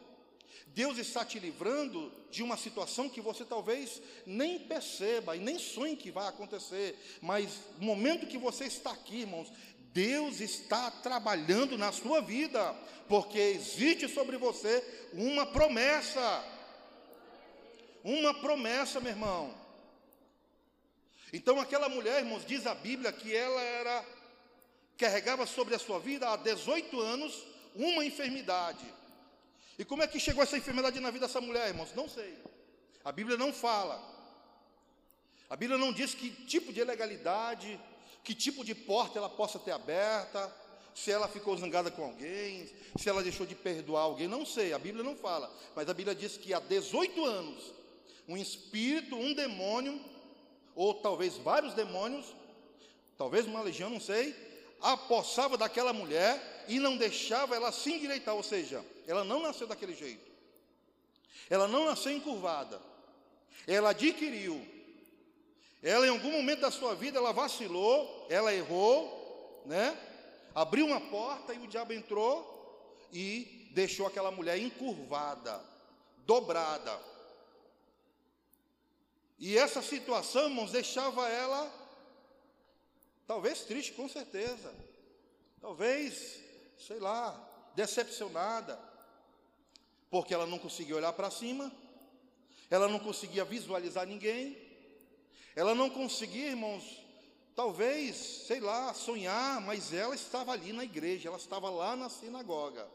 Deus 0.68 0.98
está 0.98 1.24
te 1.24 1.40
livrando 1.40 2.12
de 2.30 2.44
uma 2.44 2.58
situação 2.58 3.10
que 3.10 3.22
você 3.22 3.46
talvez 3.46 4.02
nem 4.26 4.60
perceba 4.60 5.36
e 5.36 5.40
nem 5.40 5.58
sonhe 5.58 5.96
que 5.96 6.12
vai 6.12 6.28
acontecer, 6.28 6.98
mas 7.22 7.60
no 7.80 7.86
momento 7.86 8.28
que 8.28 8.38
você 8.38 8.66
está 8.66 8.92
aqui, 8.92 9.22
irmãos, 9.22 9.52
Deus 9.94 10.42
está 10.42 10.92
trabalhando 10.92 11.78
na 11.78 11.92
sua 11.94 12.20
vida, 12.20 12.76
porque 13.08 13.40
existe 13.40 14.10
sobre 14.10 14.38
você 14.38 14.84
uma 15.14 15.46
promessa. 15.46 16.44
Uma 18.04 18.34
promessa, 18.34 19.00
meu 19.00 19.12
irmão. 19.12 19.56
Então, 21.32 21.60
aquela 21.60 21.88
mulher, 21.88 22.20
irmãos, 22.20 22.46
diz 22.46 22.68
a 22.68 22.76
Bíblia 22.76 23.12
que 23.12 23.34
ela 23.34 23.62
era 23.62 24.06
carregava 24.98 25.46
sobre 25.46 25.76
a 25.76 25.80
sua 25.80 26.00
vida 26.00 26.30
há 26.30 26.38
18 26.38 27.00
anos 27.00 27.46
uma 27.76 28.06
enfermidade. 28.06 28.86
E 29.78 29.84
como 29.86 30.04
é 30.04 30.08
que 30.08 30.20
chegou 30.20 30.44
essa 30.44 30.58
enfermidade 30.58 31.00
na 31.00 31.12
vida 31.12 31.28
dessa 31.28 31.42
mulher, 31.42 31.68
irmãos? 31.68 31.94
Não 31.94 32.08
sei. 32.08 32.38
A 33.04 33.12
Bíblia 33.12 33.38
não 33.38 33.54
fala. 33.54 34.02
A 35.50 35.56
Bíblia 35.56 35.78
não 35.78 35.92
diz 35.92 36.16
que 36.16 36.30
tipo 36.30 36.74
de 36.74 36.80
ilegalidade, 36.80 37.80
que 38.24 38.34
tipo 38.34 38.64
de 38.64 38.74
porta 38.74 39.20
ela 39.20 39.30
possa 39.30 39.60
ter 39.60 39.72
aberta, 39.72 40.52
se 40.96 41.12
ela 41.12 41.28
ficou 41.28 41.56
zangada 41.58 41.92
com 41.92 42.06
alguém, 42.06 42.72
se 42.98 43.10
ela 43.10 43.22
deixou 43.22 43.46
de 43.46 43.54
perdoar 43.54 44.04
alguém, 44.04 44.28
não 44.28 44.46
sei, 44.46 44.74
a 44.74 44.80
Bíblia 44.80 45.04
não 45.04 45.16
fala. 45.16 45.54
Mas 45.76 45.90
a 45.90 45.94
Bíblia 45.94 46.16
diz 46.16 46.38
que 46.38 46.54
há 46.54 46.60
18 46.60 47.26
anos, 47.26 47.74
um 48.28 48.38
espírito, 48.38 49.16
um 49.16 49.34
demônio, 49.34 50.02
ou 50.74 50.94
talvez 50.94 51.38
vários 51.38 51.74
demônios, 51.74 52.26
talvez 53.18 53.46
uma 53.46 53.62
legião, 53.62 53.90
não 53.90 54.00
sei, 54.00 54.34
apossava 54.82 55.58
daquela 55.58 55.94
mulher 55.94 56.66
e 56.68 56.80
não 56.80 56.98
deixava 56.98 57.56
ela 57.56 57.72
se 57.72 57.94
endireitar, 57.94 58.36
ou 58.36 58.44
seja, 58.44 58.84
ela 59.08 59.24
não 59.24 59.42
nasceu 59.42 59.68
daquele 59.68 59.96
jeito. 59.96 60.26
Ela 61.50 61.68
não 61.68 61.86
nasceu 61.86 62.12
encurvada. 62.12 62.82
Ela 63.68 63.92
adquiriu. 63.92 64.66
Ela 65.82 66.08
em 66.08 66.10
algum 66.10 66.32
momento 66.32 66.62
da 66.62 66.72
sua 66.72 66.96
vida 66.96 67.20
ela 67.20 67.32
vacilou, 67.32 68.26
ela 68.30 68.54
errou, 68.54 69.64
né? 69.66 69.96
Abriu 70.54 70.88
uma 70.88 71.02
porta 71.02 71.54
e 71.54 71.60
o 71.60 71.68
diabo 71.68 71.94
entrou 71.94 73.08
e 73.12 73.70
deixou 73.72 74.08
aquela 74.08 74.32
mulher 74.32 74.58
encurvada, 74.58 75.64
dobrada. 76.26 76.98
E 79.38 79.58
essa 79.58 79.82
situação, 79.82 80.46
irmãos, 80.46 80.72
deixava 80.72 81.30
ela 81.30 81.85
Talvez 83.28 83.62
triste, 83.62 83.94
com 83.94 84.08
certeza. 84.08 84.74
Talvez, 85.60 86.40
sei 86.78 87.00
lá, 87.00 87.72
decepcionada. 87.76 88.80
Porque 90.10 90.34
ela 90.34 90.46
não 90.46 90.60
conseguia 90.60 90.96
olhar 90.96 91.12
para 91.14 91.32
cima, 91.32 91.72
ela 92.70 92.88
não 92.88 93.00
conseguia 93.00 93.44
visualizar 93.44 94.08
ninguém, 94.08 94.58
ela 95.56 95.76
não 95.76 95.90
conseguia, 95.90 96.50
irmãos, 96.50 97.04
talvez, 97.56 98.16
sei 98.48 98.60
lá, 98.60 98.94
sonhar, 98.94 99.60
mas 99.62 99.94
ela 99.94 100.16
estava 100.16 100.52
ali 100.52 100.72
na 100.72 100.84
igreja, 100.84 101.28
ela 101.28 101.38
estava 101.38 101.70
lá 101.70 101.96
na 101.96 102.10
sinagoga. 102.10 102.88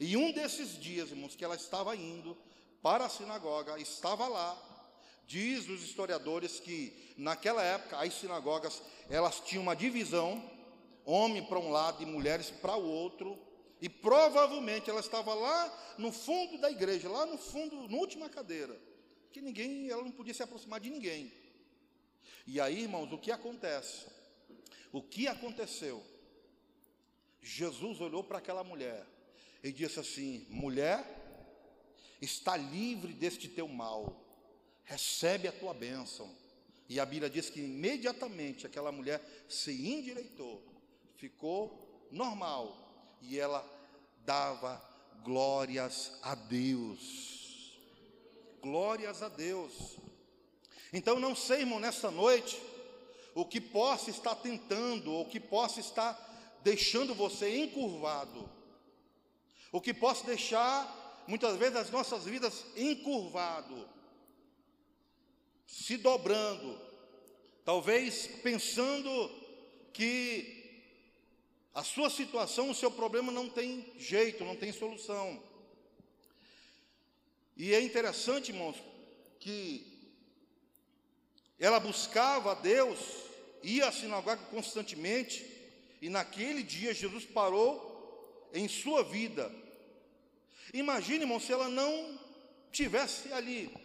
E 0.00 0.16
um 0.16 0.32
desses 0.32 0.78
dias, 0.78 1.10
irmãos, 1.10 1.36
que 1.36 1.44
ela 1.44 1.54
estava 1.54 1.94
indo 1.94 2.36
para 2.82 3.06
a 3.06 3.08
sinagoga, 3.08 3.78
estava 3.78 4.26
lá. 4.26 4.73
Diz 5.26 5.68
os 5.68 5.82
historiadores 5.82 6.60
que 6.60 7.14
naquela 7.16 7.62
época 7.62 7.98
as 7.98 8.14
sinagogas 8.14 8.82
elas 9.08 9.40
tinham 9.40 9.62
uma 9.62 9.74
divisão, 9.74 10.42
homem 11.04 11.44
para 11.44 11.58
um 11.58 11.70
lado 11.70 12.02
e 12.02 12.06
mulheres 12.06 12.50
para 12.50 12.76
o 12.76 12.86
outro, 12.86 13.38
e 13.80 13.88
provavelmente 13.88 14.88
ela 14.88 15.00
estava 15.00 15.34
lá 15.34 15.94
no 15.98 16.12
fundo 16.12 16.58
da 16.58 16.70
igreja, 16.70 17.08
lá 17.08 17.26
no 17.26 17.36
fundo, 17.36 17.88
na 17.88 17.96
última 17.96 18.28
cadeira, 18.28 18.78
que 19.32 19.40
ninguém, 19.40 19.90
ela 19.90 20.02
não 20.02 20.12
podia 20.12 20.32
se 20.32 20.42
aproximar 20.42 20.80
de 20.80 20.90
ninguém. 20.90 21.32
E 22.46 22.60
aí, 22.60 22.82
irmãos, 22.82 23.12
o 23.12 23.18
que 23.18 23.30
acontece? 23.30 24.06
O 24.92 25.02
que 25.02 25.26
aconteceu? 25.26 26.02
Jesus 27.42 28.00
olhou 28.00 28.24
para 28.24 28.38
aquela 28.38 28.64
mulher 28.64 29.06
e 29.62 29.72
disse 29.72 30.00
assim: 30.00 30.46
Mulher, 30.48 31.04
está 32.20 32.56
livre 32.56 33.12
deste 33.12 33.48
teu 33.48 33.68
mal, 33.68 34.23
recebe 34.84 35.48
a 35.48 35.52
tua 35.52 35.74
bênção. 35.74 36.30
E 36.88 37.00
a 37.00 37.06
Bíblia 37.06 37.30
diz 37.30 37.48
que 37.48 37.60
imediatamente 37.60 38.66
aquela 38.66 38.92
mulher 38.92 39.22
se 39.48 39.72
endireitou, 39.72 40.62
ficou 41.16 42.08
normal, 42.10 43.16
e 43.22 43.38
ela 43.38 43.64
dava 44.24 44.82
glórias 45.22 46.12
a 46.22 46.34
Deus. 46.34 47.78
Glórias 48.60 49.22
a 49.22 49.28
Deus. 49.28 49.96
Então 50.92 51.18
não 51.18 51.34
sei, 51.34 51.60
irmão, 51.60 51.80
nessa 51.80 52.10
noite, 52.10 52.60
o 53.34 53.44
que 53.44 53.60
possa 53.60 54.10
estar 54.10 54.34
tentando, 54.36 55.10
ou 55.10 55.22
o 55.22 55.28
que 55.28 55.40
possa 55.40 55.80
estar 55.80 56.60
deixando 56.62 57.14
você 57.14 57.58
encurvado, 57.58 58.48
o 59.72 59.80
que 59.80 59.92
possa 59.92 60.24
deixar 60.24 61.24
muitas 61.26 61.56
vezes 61.56 61.76
as 61.76 61.90
nossas 61.90 62.24
vidas 62.24 62.64
encurvado, 62.76 63.88
se 65.66 65.96
dobrando, 65.96 66.78
talvez 67.64 68.26
pensando 68.42 69.30
que 69.92 70.64
a 71.74 71.82
sua 71.82 72.08
situação, 72.08 72.70
o 72.70 72.74
seu 72.74 72.90
problema 72.90 73.32
não 73.32 73.48
tem 73.48 73.92
jeito, 73.98 74.44
não 74.44 74.56
tem 74.56 74.72
solução. 74.72 75.42
E 77.56 77.74
é 77.74 77.80
interessante, 77.80 78.50
irmãos, 78.50 78.76
que 79.40 80.10
ela 81.58 81.80
buscava 81.80 82.52
a 82.52 82.54
Deus, 82.54 82.98
ia 83.62 83.88
à 83.88 83.92
sinagoga 83.92 84.42
constantemente, 84.46 85.44
e 86.00 86.08
naquele 86.08 86.62
dia 86.62 86.92
Jesus 86.92 87.24
parou 87.24 88.50
em 88.52 88.68
sua 88.68 89.02
vida. 89.02 89.52
Imagine, 90.72 91.20
irmão, 91.20 91.40
se 91.40 91.52
ela 91.52 91.68
não 91.68 92.18
tivesse 92.72 93.32
ali. 93.32 93.83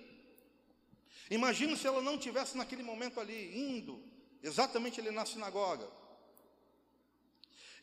Imagine 1.30 1.78
se 1.78 1.86
ela 1.86 2.02
não 2.02 2.18
tivesse 2.18 2.58
naquele 2.58 2.84
momento 2.84 3.20
ali, 3.20 3.58
indo 3.58 4.02
exatamente 4.42 5.00
ali 5.00 5.12
na 5.12 5.26
sinagoga. 5.26 5.88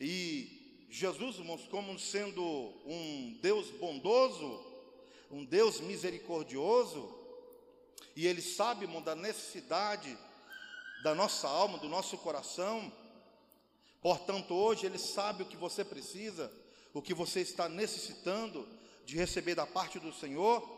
E 0.01 0.87
Jesus, 0.89 1.37
como 1.71 1.99
sendo 1.99 2.43
um 2.85 3.39
Deus 3.41 3.71
bondoso, 3.73 4.65
um 5.31 5.45
Deus 5.45 5.81
misericordioso, 5.81 7.15
e 8.15 8.27
Ele 8.27 8.41
sabe, 8.41 8.87
da 9.03 9.15
necessidade 9.15 10.17
da 11.03 11.15
nossa 11.15 11.47
alma, 11.47 11.79
do 11.79 11.89
nosso 11.89 12.17
coração. 12.19 12.91
Portanto, 14.01 14.55
hoje 14.55 14.87
Ele 14.87 14.99
sabe 14.99 15.43
o 15.43 15.47
que 15.47 15.57
você 15.57 15.85
precisa, 15.85 16.53
o 16.95 17.03
que 17.03 17.15
você 17.15 17.41
está 17.41 17.69
necessitando 17.69 18.67
de 19.05 19.17
receber 19.17 19.55
da 19.55 19.67
parte 19.67 19.99
do 19.99 20.13
Senhor. 20.13 20.76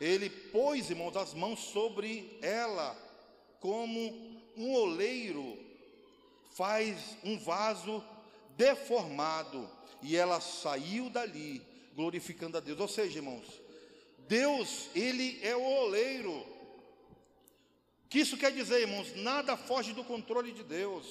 Ele 0.00 0.28
pôs, 0.28 0.90
irmãos, 0.90 1.16
as 1.16 1.34
mãos 1.34 1.60
sobre 1.60 2.38
ela, 2.42 2.96
como 3.60 4.42
um 4.56 4.72
oleiro 4.74 5.58
faz 6.54 7.16
um 7.22 7.38
vaso 7.38 8.02
deformado, 8.56 9.70
e 10.02 10.16
ela 10.16 10.40
saiu 10.40 11.10
dali, 11.10 11.62
glorificando 11.94 12.56
a 12.56 12.60
Deus. 12.60 12.80
Ou 12.80 12.88
seja, 12.88 13.18
irmãos, 13.18 13.44
Deus, 14.26 14.88
Ele 14.94 15.38
é 15.42 15.54
o 15.54 15.62
oleiro, 15.62 16.56
que 18.08 18.20
isso 18.20 18.36
quer 18.36 18.52
dizer, 18.52 18.80
irmãos? 18.80 19.14
Nada 19.16 19.56
foge 19.56 19.92
do 19.92 20.04
controle 20.04 20.52
de 20.52 20.62
Deus. 20.62 21.06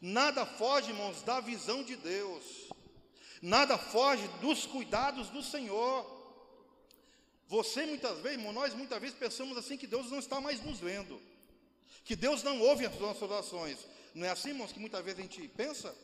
Nada 0.00 0.44
foge, 0.44 0.90
irmãos, 0.90 1.22
da 1.22 1.40
visão 1.40 1.82
de 1.82 1.96
Deus. 1.96 2.44
Nada 3.40 3.78
foge 3.78 4.26
dos 4.40 4.66
cuidados 4.66 5.30
do 5.30 5.42
Senhor. 5.42 6.23
Você 7.48 7.86
muitas 7.86 8.18
vezes, 8.18 8.38
irmão, 8.38 8.52
nós 8.52 8.74
muitas 8.74 9.00
vezes 9.00 9.16
pensamos 9.16 9.56
assim 9.56 9.76
que 9.76 9.86
Deus 9.86 10.10
não 10.10 10.18
está 10.18 10.40
mais 10.40 10.62
nos 10.62 10.80
vendo. 10.80 11.20
Que 12.04 12.16
Deus 12.16 12.42
não 12.42 12.60
ouve 12.60 12.86
as 12.86 12.98
nossas 12.98 13.22
orações. 13.22 13.86
Não 14.14 14.26
é 14.26 14.30
assim, 14.30 14.50
irmãos, 14.50 14.72
que 14.72 14.78
muitas 14.78 15.04
vezes 15.04 15.20
a 15.20 15.22
gente 15.22 15.48
pensa? 15.48 15.94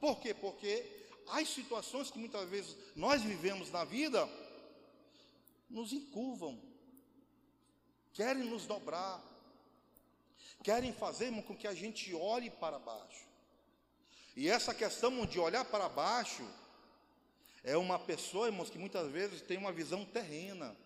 Por 0.00 0.18
quê? 0.20 0.34
Porque 0.34 0.84
as 1.28 1.48
situações 1.48 2.10
que 2.10 2.18
muitas 2.18 2.48
vezes 2.48 2.76
nós 2.96 3.22
vivemos 3.22 3.70
na 3.70 3.84
vida 3.84 4.28
nos 5.68 5.92
encurvam, 5.92 6.60
querem 8.12 8.44
nos 8.44 8.66
dobrar, 8.66 9.22
querem 10.62 10.92
fazer 10.92 11.30
com 11.42 11.56
que 11.56 11.66
a 11.66 11.74
gente 11.74 12.12
olhe 12.14 12.50
para 12.50 12.78
baixo. 12.78 13.26
E 14.36 14.48
essa 14.48 14.74
questão 14.74 15.24
de 15.26 15.38
olhar 15.38 15.64
para 15.64 15.88
baixo 15.88 16.46
é 17.62 17.76
uma 17.76 17.98
pessoa, 17.98 18.46
irmãos, 18.46 18.70
que 18.70 18.78
muitas 18.78 19.10
vezes 19.10 19.42
tem 19.42 19.58
uma 19.58 19.72
visão 19.72 20.04
terrena, 20.04 20.76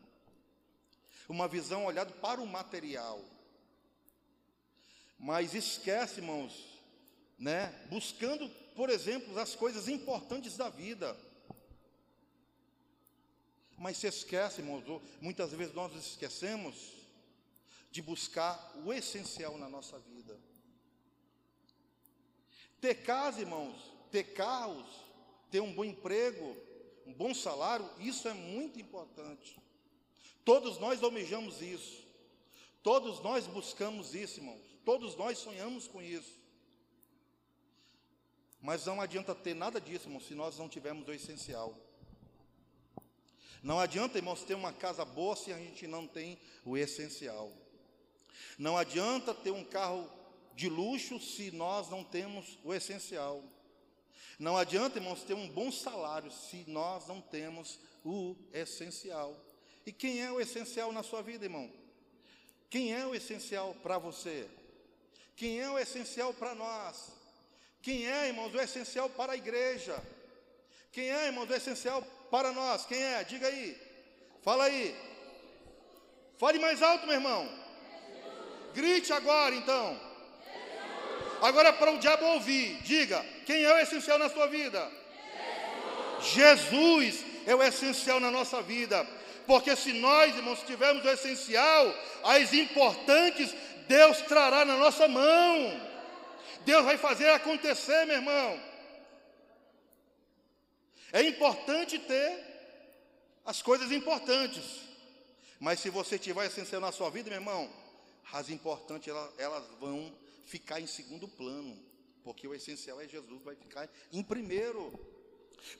uma 1.28 1.48
visão 1.48 1.84
olhada 1.84 2.12
para 2.12 2.40
o 2.40 2.46
material. 2.46 3.22
Mas 5.18 5.54
esquece, 5.54 6.20
irmãos, 6.20 6.52
né? 7.38 7.72
Buscando, 7.88 8.48
por 8.74 8.90
exemplo, 8.90 9.38
as 9.38 9.54
coisas 9.54 9.88
importantes 9.88 10.56
da 10.56 10.68
vida. 10.68 11.16
Mas 13.78 13.96
se 13.96 14.06
esquece, 14.06 14.60
irmãos, 14.60 14.84
muitas 15.20 15.50
vezes 15.52 15.74
nós 15.74 15.94
esquecemos 15.94 16.92
de 17.90 18.02
buscar 18.02 18.72
o 18.84 18.92
essencial 18.92 19.56
na 19.56 19.68
nossa 19.68 19.98
vida. 19.98 20.38
Ter 22.80 22.96
casa, 22.96 23.40
irmãos, 23.40 23.76
ter 24.10 24.34
carros, 24.34 24.86
ter 25.50 25.60
um 25.60 25.72
bom 25.72 25.84
emprego, 25.84 26.56
um 27.06 27.12
bom 27.12 27.32
salário, 27.32 27.88
isso 27.98 28.28
é 28.28 28.34
muito 28.34 28.80
importante. 28.80 29.58
Todos 30.44 30.78
nós 30.78 31.02
almejamos 31.02 31.62
isso. 31.62 32.04
Todos 32.82 33.20
nós 33.20 33.46
buscamos 33.46 34.14
isso, 34.14 34.40
irmãos. 34.40 34.60
Todos 34.84 35.16
nós 35.16 35.38
sonhamos 35.38 35.88
com 35.88 36.02
isso. 36.02 36.42
Mas 38.60 38.84
não 38.86 39.00
adianta 39.00 39.34
ter 39.34 39.54
nada 39.54 39.80
disso, 39.80 40.06
irmãos, 40.06 40.26
se 40.26 40.34
nós 40.34 40.58
não 40.58 40.68
tivermos 40.68 41.06
o 41.08 41.12
essencial. 41.12 41.74
Não 43.62 43.80
adianta, 43.80 44.18
irmãos, 44.18 44.42
ter 44.42 44.54
uma 44.54 44.72
casa 44.72 45.04
boa 45.04 45.34
se 45.34 45.52
a 45.52 45.56
gente 45.58 45.86
não 45.86 46.06
tem 46.06 46.38
o 46.64 46.76
essencial. 46.76 47.50
Não 48.58 48.76
adianta 48.76 49.32
ter 49.34 49.50
um 49.50 49.64
carro 49.64 50.10
de 50.54 50.68
luxo 50.68 51.18
se 51.18 51.50
nós 51.50 51.88
não 51.88 52.04
temos 52.04 52.58
o 52.62 52.72
essencial. 52.72 53.42
Não 54.38 54.56
adianta, 54.56 54.98
irmãos, 54.98 55.22
ter 55.22 55.34
um 55.34 55.48
bom 55.48 55.70
salário 55.70 56.30
se 56.30 56.64
nós 56.66 57.06
não 57.06 57.20
temos 57.20 57.78
o 58.04 58.36
essencial. 58.52 59.43
E 59.86 59.92
quem 59.92 60.22
é 60.22 60.30
o 60.30 60.40
essencial 60.40 60.92
na 60.92 61.02
sua 61.02 61.22
vida, 61.22 61.44
irmão? 61.44 61.70
Quem 62.70 62.94
é 62.94 63.06
o 63.06 63.14
essencial 63.14 63.74
para 63.82 63.98
você? 63.98 64.48
Quem 65.36 65.60
é 65.60 65.70
o 65.70 65.78
essencial 65.78 66.32
para 66.32 66.54
nós? 66.54 67.12
Quem 67.82 68.10
é, 68.10 68.28
irmãos, 68.28 68.54
o 68.54 68.60
essencial 68.60 69.10
para 69.10 69.32
a 69.32 69.36
igreja? 69.36 70.02
Quem 70.90 71.10
é, 71.10 71.26
irmãos, 71.26 71.50
o 71.50 71.54
essencial 71.54 72.02
para 72.30 72.52
nós? 72.52 72.86
Quem 72.86 73.02
é? 73.02 73.22
Diga 73.24 73.46
aí. 73.46 73.76
Fala 74.42 74.64
aí. 74.64 74.96
Fale 76.38 76.58
mais 76.58 76.82
alto, 76.82 77.06
meu 77.06 77.16
irmão. 77.16 77.48
Grite 78.74 79.12
agora 79.12 79.54
então. 79.54 80.00
Agora 81.42 81.72
para 81.72 81.92
o 81.92 81.98
diabo 81.98 82.24
ouvir, 82.26 82.82
diga: 82.82 83.24
quem 83.44 83.62
é 83.62 83.72
o 83.72 83.78
essencial 83.78 84.18
na 84.18 84.30
sua 84.30 84.46
vida? 84.46 84.90
Jesus, 86.22 87.16
Jesus 87.16 87.24
é 87.46 87.54
o 87.54 87.62
essencial 87.62 88.18
na 88.18 88.30
nossa 88.30 88.62
vida. 88.62 89.06
Porque 89.46 89.76
se 89.76 89.92
nós, 89.92 90.34
irmãos, 90.34 90.62
tivermos 90.62 91.04
o 91.04 91.08
essencial, 91.08 91.94
as 92.22 92.52
importantes 92.52 93.54
Deus 93.86 94.22
trará 94.22 94.64
na 94.64 94.76
nossa 94.76 95.06
mão. 95.06 95.80
Deus 96.64 96.84
vai 96.84 96.96
fazer 96.96 97.28
acontecer, 97.30 98.06
meu 98.06 98.16
irmão. 98.16 98.60
É 101.12 101.22
importante 101.22 101.98
ter 101.98 102.42
as 103.44 103.62
coisas 103.62 103.92
importantes. 103.92 104.80
Mas 105.60 105.80
se 105.80 105.90
você 105.90 106.18
tiver 106.18 106.46
essencial 106.46 106.80
na 106.80 106.92
sua 106.92 107.10
vida, 107.10 107.30
meu 107.30 107.38
irmão, 107.38 107.70
as 108.32 108.48
importantes 108.48 109.08
elas, 109.08 109.30
elas 109.38 109.64
vão 109.78 110.12
ficar 110.46 110.80
em 110.80 110.86
segundo 110.86 111.28
plano, 111.28 111.78
porque 112.22 112.48
o 112.48 112.54
essencial 112.54 113.00
é 113.00 113.06
Jesus, 113.06 113.42
vai 113.42 113.54
ficar 113.54 113.88
em 114.12 114.22
primeiro. 114.22 114.92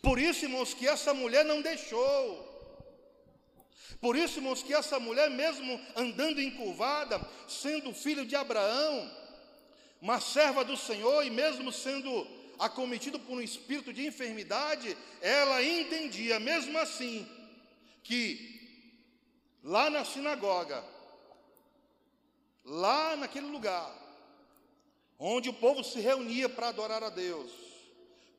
Por 0.01 0.19
isso, 0.19 0.45
irmãos, 0.45 0.73
que 0.73 0.87
essa 0.87 1.13
mulher 1.13 1.45
não 1.45 1.61
deixou. 1.61 2.54
Por 4.01 4.17
isso, 4.17 4.39
irmãos, 4.39 4.63
que 4.63 4.75
essa 4.75 4.99
mulher, 4.99 5.31
mesmo 5.31 5.81
andando 5.97 6.41
encurvada, 6.41 7.21
sendo 7.49 7.93
filho 7.93 8.25
de 8.25 8.37
Abraão, 8.37 9.11
uma 10.01 10.21
serva 10.21 10.65
do 10.65 10.77
Senhor, 10.77 11.25
e 11.25 11.31
mesmo 11.31 11.73
sendo 11.73 12.27
acometido 12.59 13.19
por 13.19 13.39
um 13.39 13.41
espírito 13.41 13.93
de 13.93 14.07
enfermidade, 14.07 14.97
ela 15.21 15.63
entendia, 15.63 16.39
mesmo 16.39 16.79
assim, 16.79 17.27
que 18.03 18.55
lá 19.63 19.89
na 19.89 20.05
sinagoga, 20.05 20.85
lá 22.65 23.17
naquele 23.17 23.47
lugar, 23.47 23.93
onde 25.19 25.49
o 25.49 25.55
povo 25.55 25.83
se 25.83 26.01
reunia 26.01 26.49
para 26.49 26.69
adorar 26.69 27.03
a 27.03 27.11
Deus, 27.11 27.51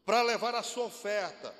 para 0.05 0.21
levar 0.21 0.53
a 0.53 0.63
sua 0.63 0.85
oferta, 0.85 1.53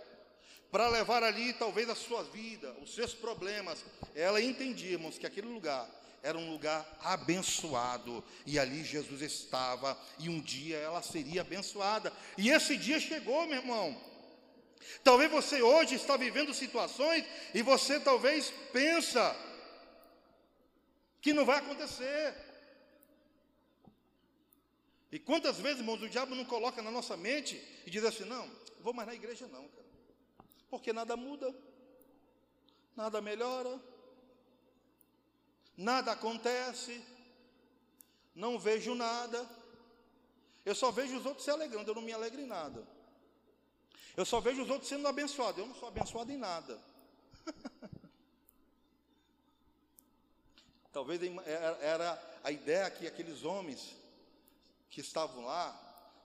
para 0.75 0.89
levar 0.89 1.23
ali 1.23 1.53
talvez 1.53 1.89
a 1.89 1.95
sua 1.95 2.21
vida, 2.21 2.75
os 2.81 2.93
seus 2.93 3.13
problemas, 3.13 3.85
ela 4.13 4.41
entendia, 4.41 4.91
irmãos, 4.91 5.17
que 5.17 5.25
aquele 5.25 5.47
lugar 5.47 5.89
era 6.21 6.37
um 6.37 6.51
lugar 6.51 6.85
abençoado, 7.01 8.21
e 8.45 8.59
ali 8.59 8.83
Jesus 8.83 9.21
estava, 9.21 9.97
e 10.19 10.27
um 10.27 10.41
dia 10.41 10.75
ela 10.75 11.01
seria 11.01 11.39
abençoada, 11.39 12.11
e 12.37 12.49
esse 12.49 12.75
dia 12.75 12.99
chegou, 12.99 13.47
meu 13.47 13.59
irmão. 13.59 13.97
Talvez 15.01 15.31
você 15.31 15.61
hoje 15.61 15.95
está 15.95 16.17
vivendo 16.17 16.53
situações 16.53 17.23
e 17.53 17.61
você 17.61 17.97
talvez 17.97 18.51
pensa 18.73 19.33
que 21.21 21.31
não 21.31 21.45
vai 21.45 21.59
acontecer. 21.59 22.35
E 25.09 25.19
quantas 25.19 25.57
vezes, 25.57 25.79
irmãos, 25.79 26.01
o 26.01 26.09
diabo 26.09 26.35
não 26.35 26.43
coloca 26.43 26.81
na 26.81 26.91
nossa 26.91 27.15
mente 27.15 27.63
e 27.85 27.89
diz 27.89 28.03
assim: 28.03 28.25
não, 28.25 28.51
vou 28.81 28.93
mais 28.93 29.07
na 29.07 29.15
igreja 29.15 29.47
não, 29.47 29.65
cara. 29.69 29.84
Porque 30.69 30.91
nada 30.91 31.15
muda, 31.15 31.55
nada 32.95 33.21
melhora, 33.21 33.79
nada 35.77 36.11
acontece, 36.11 37.03
não 38.33 38.59
vejo 38.59 38.95
nada. 38.95 39.47
Eu 40.65 40.73
só 40.73 40.91
vejo 40.91 41.17
os 41.17 41.25
outros 41.25 41.45
se 41.45 41.51
alegrando, 41.51 41.89
eu 41.91 41.95
não 41.95 42.01
me 42.01 42.13
alegro 42.13 42.41
em 42.41 42.47
nada. 42.47 42.87
Eu 44.17 44.25
só 44.25 44.39
vejo 44.39 44.63
os 44.63 44.69
outros 44.69 44.87
sendo 44.87 45.07
abençoados, 45.07 45.59
eu 45.59 45.67
não 45.67 45.75
sou 45.75 45.87
abençoado 45.89 46.31
em 46.31 46.37
nada. 46.37 46.81
Talvez 50.91 51.19
era 51.81 52.39
a 52.43 52.51
ideia 52.51 52.89
que 52.89 53.05
aqueles 53.05 53.43
homens 53.43 53.95
que 54.89 55.01
estavam 55.01 55.43
lá, 55.43 55.77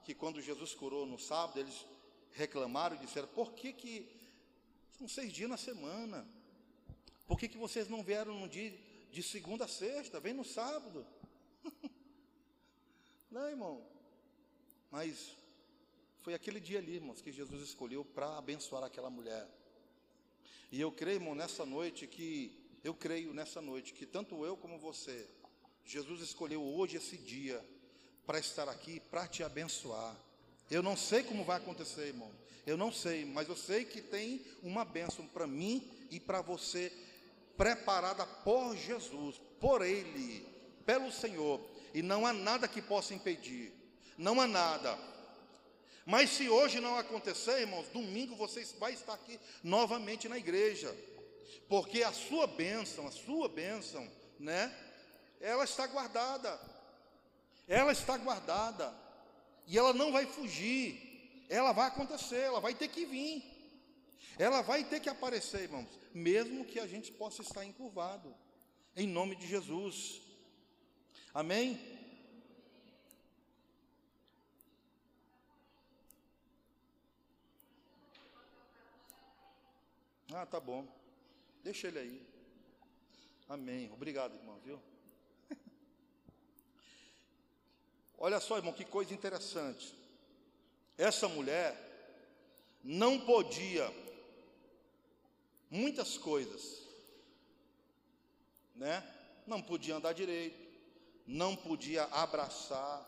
que 0.05 0.15
quando 0.15 0.41
Jesus 0.41 0.73
curou 0.75 1.05
no 1.05 1.19
sábado, 1.19 1.59
eles 1.59 1.85
reclamaram 2.33 2.95
e 2.95 3.01
disseram: 3.01 3.27
por 3.29 3.53
que, 3.53 3.73
que 3.73 4.20
são 5.01 5.09
seis 5.09 5.33
dias 5.33 5.49
na 5.49 5.57
semana? 5.57 6.29
Por 7.27 7.39
que, 7.39 7.49
que 7.49 7.57
vocês 7.57 7.89
não 7.89 8.03
vieram 8.03 8.39
no 8.39 8.47
dia 8.47 8.71
de 9.11 9.23
segunda 9.23 9.65
a 9.65 9.69
sexta, 9.69 10.21
vem 10.21 10.35
no 10.35 10.45
sábado. 10.45 11.07
Não, 13.31 13.49
irmão. 13.49 13.83
Mas 14.91 15.37
foi 16.21 16.35
aquele 16.35 16.61
dia 16.61 16.79
ali, 16.79 16.97
irmãos, 16.97 17.23
que 17.23 17.33
Jesus 17.33 17.63
escolheu 17.63 18.05
para 18.05 18.37
abençoar 18.37 18.85
aquela 18.85 19.09
mulher. 19.09 19.49
E 20.71 20.81
eu 20.81 20.93
creio, 20.93 21.17
irmão, 21.17 21.35
nessa 21.35 21.65
noite 21.65 22.07
que 22.07 22.57
eu 22.85 22.95
creio 22.95 23.33
nessa 23.35 23.61
noite 23.61 23.93
que 23.93 24.07
tanto 24.07 24.45
eu 24.45 24.57
como 24.57 24.79
você, 24.79 25.29
Jesus 25.85 26.21
escolheu 26.21 26.63
hoje 26.63 26.97
esse 26.97 27.17
dia 27.17 27.65
para 28.27 28.39
estar 28.39 28.69
aqui, 28.69 29.01
para 29.01 29.27
te 29.27 29.43
abençoar. 29.43 30.15
Eu 30.71 30.83
não 30.83 30.97
sei 30.97 31.23
como 31.23 31.45
vai 31.45 31.57
acontecer, 31.57 32.09
irmão. 32.09 32.31
Eu 32.67 32.77
não 32.77 32.93
sei, 32.93 33.25
mas 33.25 33.49
eu 33.49 33.57
sei 33.57 33.85
que 33.85 34.01
tem 34.01 34.45
uma 34.63 34.85
bênção 34.85 35.27
para 35.27 35.47
mim 35.47 35.91
e 36.11 36.21
para 36.21 36.41
você 36.41 36.93
preparada 37.57 38.25
por 38.27 38.77
Jesus, 38.77 39.41
por 39.61 39.83
Ele, 39.83 40.47
pelo 40.87 41.13
Senhor, 41.13 41.61
e 41.93 42.03
não 42.03 42.27
há 42.27 42.33
nada 42.33 42.69
que 42.69 42.81
possa 42.81 43.15
impedir, 43.15 43.73
não 44.17 44.41
há 44.41 44.47
nada. 44.47 44.99
Mas 46.07 46.31
se 46.31 46.49
hoje 46.49 46.81
não 46.81 46.97
acontecer, 46.97 47.61
irmãos, 47.61 47.87
domingo 47.89 48.35
você 48.35 48.65
vai 48.79 48.93
estar 48.93 49.15
aqui 49.15 49.39
novamente 49.63 50.29
na 50.29 50.39
igreja, 50.39 50.97
porque 51.69 52.03
a 52.03 52.13
sua 52.13 52.47
bênção, 52.47 53.07
a 53.07 53.13
sua 53.13 53.49
bênção, 53.49 54.11
né, 54.39 54.75
ela 55.41 55.65
está 55.65 55.87
guardada, 55.87 56.61
ela 57.69 57.93
está 57.93 58.17
guardada, 58.17 58.95
e 59.67 59.79
ela 59.79 59.93
não 59.93 60.11
vai 60.11 60.27
fugir, 60.27 61.10
ela 61.51 61.73
vai 61.73 61.89
acontecer, 61.89 62.39
ela 62.39 62.61
vai 62.61 62.75
ter 62.75 62.89
que 62.89 63.05
vir, 63.05 63.45
ela 64.39 64.63
vai 64.63 64.85
ter 64.85 65.01
que 65.01 65.11
aparecer, 65.11 65.65
irmãos 65.65 66.01
mesmo 66.13 66.65
que 66.65 66.79
a 66.79 66.87
gente 66.87 67.13
possa 67.13 67.43
estar 67.43 67.65
encurvado, 67.65 68.35
em 68.97 69.07
nome 69.07 69.37
de 69.37 69.47
Jesus. 69.47 70.21
Amém? 71.33 71.81
Ah, 80.33 80.47
tá 80.47 80.61
bom. 80.61 80.87
Deixa 81.63 81.89
ele 81.89 81.99
aí. 81.99 82.27
Amém. 83.49 83.91
Obrigado, 83.93 84.37
irmão, 84.37 84.59
viu? 84.61 84.81
Olha 88.19 88.41
só, 88.41 88.57
irmão, 88.57 88.73
que 88.73 88.85
coisa 88.85 89.13
interessante. 89.13 90.00
Essa 90.97 91.29
mulher 91.29 91.77
não 92.83 93.21
podia 93.21 93.93
muitas 95.71 96.19
coisas, 96.19 96.87
né? 98.75 99.03
Não 99.47 99.63
podia 99.63 99.97
andar 99.97 100.13
direito, 100.13 100.59
não 101.27 101.57
podia 101.57 102.05
abraçar. 102.05 103.07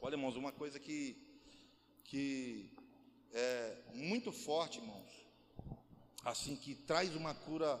Olha, 0.00 0.14
irmãos, 0.14 0.36
uma 0.36 0.52
coisa 0.52 0.78
que 0.78 1.24
que 2.04 2.70
é 3.32 3.76
muito 3.94 4.30
forte, 4.30 4.78
irmãos, 4.78 5.10
assim 6.24 6.54
que 6.54 6.74
traz 6.74 7.16
uma 7.16 7.34
cura, 7.34 7.80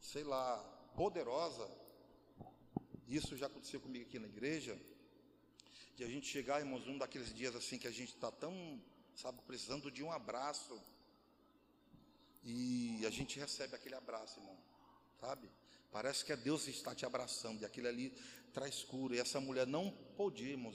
sei 0.00 0.24
lá, 0.24 0.58
poderosa. 0.96 1.68
Isso 3.06 3.36
já 3.36 3.46
aconteceu 3.46 3.80
comigo 3.80 4.06
aqui 4.06 4.18
na 4.18 4.28
igreja, 4.28 4.78
de 5.96 6.02
a 6.02 6.08
gente 6.08 6.26
chegar, 6.26 6.60
irmãos, 6.60 6.86
um 6.86 6.98
daqueles 6.98 7.32
dias 7.32 7.54
assim 7.54 7.78
que 7.78 7.86
a 7.86 7.90
gente 7.90 8.14
está 8.14 8.30
tão, 8.30 8.82
sabe, 9.14 9.40
precisando 9.46 9.90
de 9.90 10.02
um 10.02 10.10
abraço 10.10 10.80
e 12.42 13.04
a 13.06 13.10
gente 13.10 13.38
recebe 13.38 13.74
aquele 13.76 13.94
abraço, 13.94 14.40
irmão, 14.40 14.58
sabe? 15.20 15.48
Parece 15.92 16.24
que 16.24 16.32
é 16.32 16.36
Deus 16.36 16.64
que 16.64 16.70
está 16.70 16.94
te 16.94 17.06
abraçando, 17.06 17.62
e 17.62 17.64
aquele 17.64 17.86
ali 17.86 18.10
traz 18.52 18.82
cura. 18.82 19.14
E 19.14 19.20
essa 19.20 19.40
mulher 19.40 19.66
não 19.66 19.90
podíamos 20.16 20.74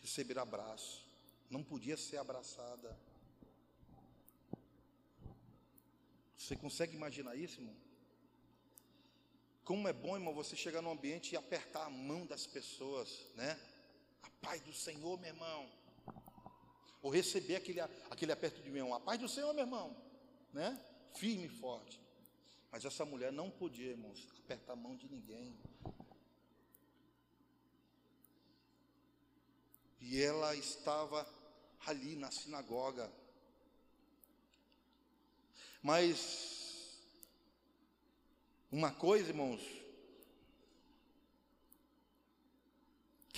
receber 0.00 0.38
abraço, 0.38 1.04
não 1.50 1.62
podia 1.62 1.96
ser 1.96 2.18
abraçada. 2.18 2.96
Você 6.36 6.54
consegue 6.54 6.94
imaginar 6.94 7.34
isso, 7.34 7.60
irmão? 7.60 7.76
Como 9.64 9.86
é 9.88 9.92
bom, 9.92 10.16
irmão, 10.16 10.32
você 10.32 10.56
chegar 10.56 10.80
no 10.80 10.92
ambiente 10.92 11.32
e 11.32 11.36
apertar 11.36 11.84
a 11.84 11.90
mão 11.90 12.24
das 12.24 12.46
pessoas, 12.46 13.26
né? 13.34 13.58
A 14.22 14.30
paz 14.40 14.60
do 14.62 14.72
Senhor, 14.72 15.18
meu 15.18 15.28
irmão. 15.28 15.70
Ou 17.02 17.10
receber 17.10 17.56
aquele, 17.56 17.80
aquele 17.80 18.32
aperto 18.32 18.60
de 18.60 18.70
mão. 18.70 18.94
A 18.94 19.00
paz 19.00 19.20
do 19.20 19.28
Senhor, 19.28 19.52
meu 19.54 19.64
irmão 19.64 20.08
né? 20.52 20.78
Firme 21.14 21.46
e 21.46 21.48
forte. 21.48 22.00
Mas 22.70 22.84
essa 22.84 23.04
mulher 23.04 23.32
não 23.32 23.50
podia, 23.50 23.90
irmãos, 23.90 24.26
apertar 24.44 24.74
a 24.74 24.76
mão 24.76 24.96
de 24.96 25.08
ninguém. 25.08 25.56
E 30.00 30.20
ela 30.22 30.54
estava 30.54 31.26
ali 31.86 32.14
na 32.16 32.30
sinagoga. 32.30 33.10
Mas 35.82 36.98
uma 38.70 38.92
coisa, 38.92 39.30
irmãos, 39.30 39.62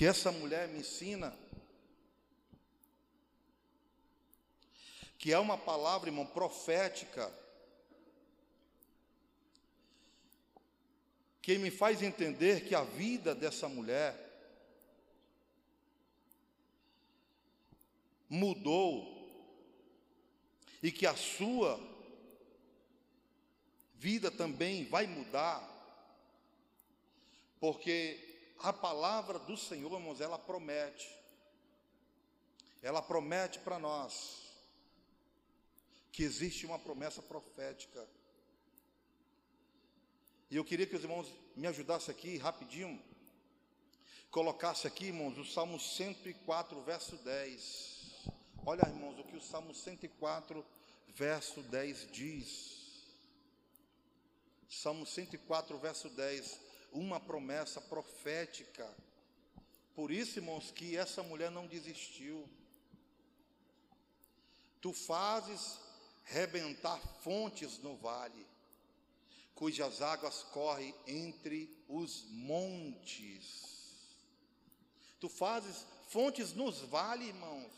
que 0.01 0.07
essa 0.07 0.33
mulher 0.33 0.67
me 0.67 0.79
ensina 0.79 1.39
que 5.19 5.31
é 5.31 5.39
uma 5.39 5.59
palavra, 5.59 6.09
irmão, 6.09 6.25
profética, 6.25 7.31
que 11.43 11.59
me 11.59 11.71
faz 11.71 12.01
entender 12.01 12.67
que 12.67 12.75
a 12.75 12.83
vida 12.83 13.35
dessa 13.35 13.69
mulher 13.69 14.17
mudou 18.27 19.05
e 20.83 20.91
que 20.91 21.07
a 21.07 21.15
sua 21.15 21.79
vida 23.97 24.31
também 24.31 24.87
vai 24.87 25.07
mudar, 25.07 25.63
porque 27.61 28.30
a 28.63 28.73
palavra 28.73 29.39
do 29.39 29.57
Senhor, 29.57 29.93
irmãos, 29.93 30.21
ela 30.21 30.39
promete. 30.39 31.09
Ela 32.83 33.03
promete 33.03 33.59
para 33.59 33.79
nós 33.79 34.41
que 36.13 36.23
existe 36.23 36.67
uma 36.67 36.79
promessa 36.79 37.23
profética. 37.23 38.07
E 40.51 40.57
eu 40.57 40.65
queria 40.65 40.87
que 40.87 40.97
os 40.97 41.03
irmãos 41.03 41.33
me 41.57 41.67
ajudassem 41.67 42.13
aqui 42.15 42.37
rapidinho, 42.37 43.01
colocasse 44.31 44.87
aqui, 44.87 45.07
irmãos, 45.07 45.39
o 45.39 45.45
Salmo 45.45 45.79
104, 45.79 46.81
verso 46.83 47.17
10. 47.17 48.01
Olha, 48.67 48.87
irmãos, 48.87 49.19
o 49.19 49.25
que 49.25 49.37
o 49.37 49.41
Salmo 49.41 49.75
104, 49.75 50.65
verso 51.09 51.63
10 51.63 52.11
diz. 52.11 52.81
Salmo 54.69 55.07
104, 55.07 55.79
verso 55.79 56.09
10, 56.11 56.70
uma 56.93 57.21
promessa 57.21 57.81
profética. 57.81 58.89
Por 59.95 60.11
isso, 60.11 60.39
irmãos, 60.39 60.71
que 60.71 60.97
essa 60.97 61.23
mulher 61.23 61.51
não 61.51 61.67
desistiu. 61.67 62.49
Tu 64.81 64.93
fazes 64.93 65.79
rebentar 66.25 66.99
fontes 67.23 67.79
no 67.79 67.97
vale, 67.97 68.47
cujas 69.55 70.01
águas 70.01 70.43
correm 70.45 70.95
entre 71.07 71.77
os 71.89 72.25
montes. 72.31 73.99
Tu 75.19 75.29
fazes 75.29 75.85
fontes 76.09 76.55
nos 76.55 76.81
vales, 76.81 77.29
irmãos, 77.29 77.73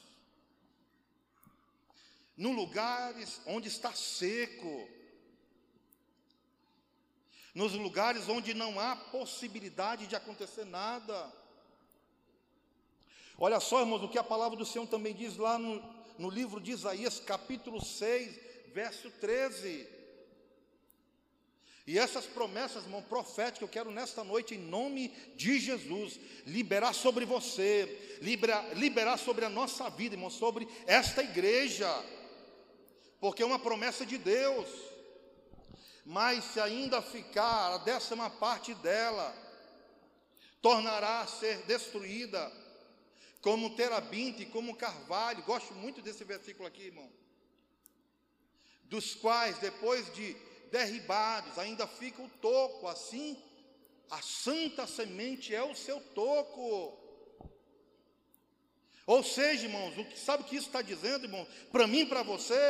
no 2.36 2.52
lugares 2.52 3.40
onde 3.46 3.68
está 3.68 3.92
seco, 3.92 4.88
nos 7.54 7.72
lugares 7.74 8.28
onde 8.28 8.54
não 8.54 8.80
há 8.80 8.96
possibilidade 8.96 10.06
de 10.06 10.16
acontecer 10.16 10.64
nada. 10.64 11.32
Olha 13.38 13.60
só, 13.60 13.80
irmãos, 13.80 14.02
o 14.02 14.08
que 14.08 14.18
a 14.18 14.24
palavra 14.24 14.56
do 14.56 14.64
Senhor 14.64 14.86
também 14.86 15.14
diz 15.14 15.36
lá 15.36 15.58
no, 15.58 15.82
no 16.18 16.30
livro 16.30 16.60
de 16.60 16.70
Isaías, 16.70 17.20
capítulo 17.20 17.84
6, 17.84 18.38
verso 18.72 19.10
13. 19.20 19.88
E 21.86 21.98
essas 21.98 22.26
promessas, 22.26 22.84
irmão, 22.84 23.02
proféticas, 23.02 23.62
eu 23.62 23.68
quero 23.68 23.90
nesta 23.90 24.22
noite, 24.22 24.54
em 24.54 24.58
nome 24.58 25.08
de 25.34 25.58
Jesus, 25.58 26.18
liberar 26.46 26.92
sobre 26.94 27.24
você, 27.24 28.18
liberar, 28.22 28.76
liberar 28.76 29.18
sobre 29.18 29.44
a 29.44 29.48
nossa 29.48 29.90
vida, 29.90 30.14
irmão, 30.14 30.30
sobre 30.30 30.68
esta 30.86 31.22
igreja, 31.22 31.88
porque 33.20 33.42
é 33.42 33.46
uma 33.46 33.58
promessa 33.58 34.06
de 34.06 34.16
Deus. 34.16 34.68
Mas 36.04 36.44
se 36.44 36.60
ainda 36.60 37.00
ficar 37.00 37.74
a 37.74 37.78
décima 37.78 38.28
parte 38.28 38.74
dela, 38.74 39.34
tornará 40.60 41.20
a 41.20 41.26
ser 41.26 41.62
destruída, 41.62 42.50
como 43.40 43.76
terabinte, 43.76 44.46
como 44.46 44.76
carvalho. 44.76 45.42
Gosto 45.44 45.74
muito 45.74 46.02
desse 46.02 46.24
versículo 46.24 46.66
aqui, 46.66 46.82
irmão 46.82 47.10
dos 48.92 49.14
quais, 49.14 49.56
depois 49.56 50.12
de 50.12 50.36
derribados, 50.70 51.58
ainda 51.58 51.86
fica 51.86 52.20
o 52.20 52.28
toco, 52.28 52.86
assim, 52.86 53.42
a 54.10 54.20
santa 54.20 54.86
semente 54.86 55.54
é 55.54 55.62
o 55.62 55.74
seu 55.74 55.98
toco. 55.98 56.98
Ou 59.06 59.24
seja, 59.24 59.64
irmãos, 59.64 59.96
o 59.96 60.04
que 60.04 60.18
sabe 60.18 60.42
o 60.42 60.46
que 60.46 60.56
isso 60.56 60.66
está 60.66 60.82
dizendo, 60.82 61.24
irmão? 61.24 61.46
Para 61.72 61.86
mim, 61.86 62.04
para 62.04 62.22
você, 62.22 62.62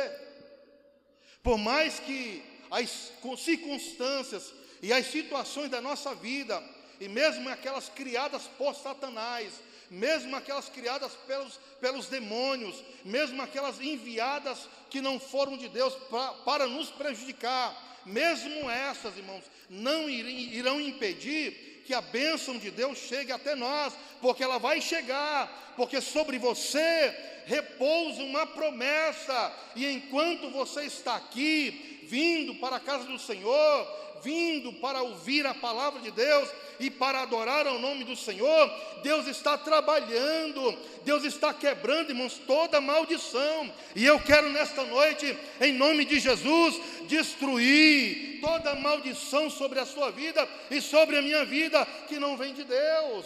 por 1.43 1.57
mais 1.57 1.99
que 1.99 2.41
as 2.73 3.11
circunstâncias 3.37 4.51
e 4.81 4.91
as 4.91 5.05
situações 5.05 5.69
da 5.69 5.79
nossa 5.79 6.15
vida, 6.15 6.61
e 6.99 7.07
mesmo 7.07 7.47
aquelas 7.47 7.87
criadas 7.89 8.43
por 8.57 8.73
Satanás, 8.73 9.53
mesmo 9.91 10.35
aquelas 10.35 10.69
criadas 10.69 11.11
pelos, 11.27 11.59
pelos 11.79 12.07
demônios, 12.07 12.83
mesmo 13.05 13.41
aquelas 13.43 13.79
enviadas 13.79 14.67
que 14.89 15.01
não 15.01 15.19
foram 15.19 15.55
de 15.55 15.69
Deus 15.69 15.93
pra, 16.09 16.29
para 16.45 16.65
nos 16.65 16.89
prejudicar, 16.89 18.01
mesmo 18.05 18.69
essas, 18.69 19.15
irmãos, 19.15 19.43
não 19.69 20.09
irão 20.09 20.81
impedir 20.81 21.83
que 21.85 21.93
a 21.93 22.01
bênção 22.01 22.57
de 22.57 22.71
Deus 22.71 22.97
chegue 22.97 23.31
até 23.31 23.53
nós, 23.55 23.93
porque 24.19 24.43
ela 24.43 24.57
vai 24.57 24.81
chegar, 24.81 25.73
porque 25.75 26.01
sobre 26.01 26.39
você 26.39 27.15
repousa 27.45 28.23
uma 28.23 28.47
promessa, 28.47 29.53
e 29.75 29.85
enquanto 29.85 30.49
você 30.49 30.85
está 30.85 31.15
aqui, 31.15 31.92
vindo 32.13 32.53
para 32.53 32.75
a 32.75 32.79
casa 32.79 33.05
do 33.05 33.17
Senhor, 33.17 33.87
vindo 34.21 34.71
para 34.73 35.01
ouvir 35.01 35.47
a 35.47 35.53
palavra 35.55 35.99
de 35.99 36.11
Deus 36.11 36.47
e 36.79 36.91
para 36.91 37.23
adorar 37.23 37.65
ao 37.65 37.79
nome 37.79 38.03
do 38.03 38.15
Senhor, 38.15 38.71
Deus 39.01 39.25
está 39.25 39.57
trabalhando, 39.57 40.77
Deus 41.03 41.23
está 41.23 41.51
quebrando, 41.51 42.11
irmãos, 42.11 42.39
toda 42.45 42.79
maldição. 42.79 43.73
E 43.95 44.05
eu 44.05 44.19
quero 44.19 44.51
nesta 44.51 44.83
noite, 44.83 45.35
em 45.59 45.73
nome 45.73 46.05
de 46.05 46.19
Jesus, 46.19 46.79
destruir 47.07 48.39
toda 48.41 48.75
maldição 48.75 49.49
sobre 49.49 49.79
a 49.79 49.85
sua 49.85 50.11
vida 50.11 50.47
e 50.69 50.79
sobre 50.81 51.17
a 51.17 51.21
minha 51.23 51.43
vida 51.43 51.83
que 52.07 52.19
não 52.19 52.37
vem 52.37 52.53
de 52.53 52.63
Deus. 52.63 53.25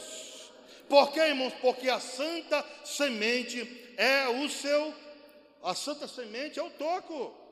Por 0.88 1.12
quê, 1.12 1.20
irmãos? 1.20 1.54
Porque 1.60 1.90
a 1.90 2.00
santa 2.00 2.66
semente 2.86 3.68
é 3.98 4.30
o 4.30 4.48
seu, 4.48 4.94
a 5.62 5.76
santa 5.76 6.08
semente 6.08 6.58
é 6.58 6.64
o 6.64 6.70
toco. 6.70 7.47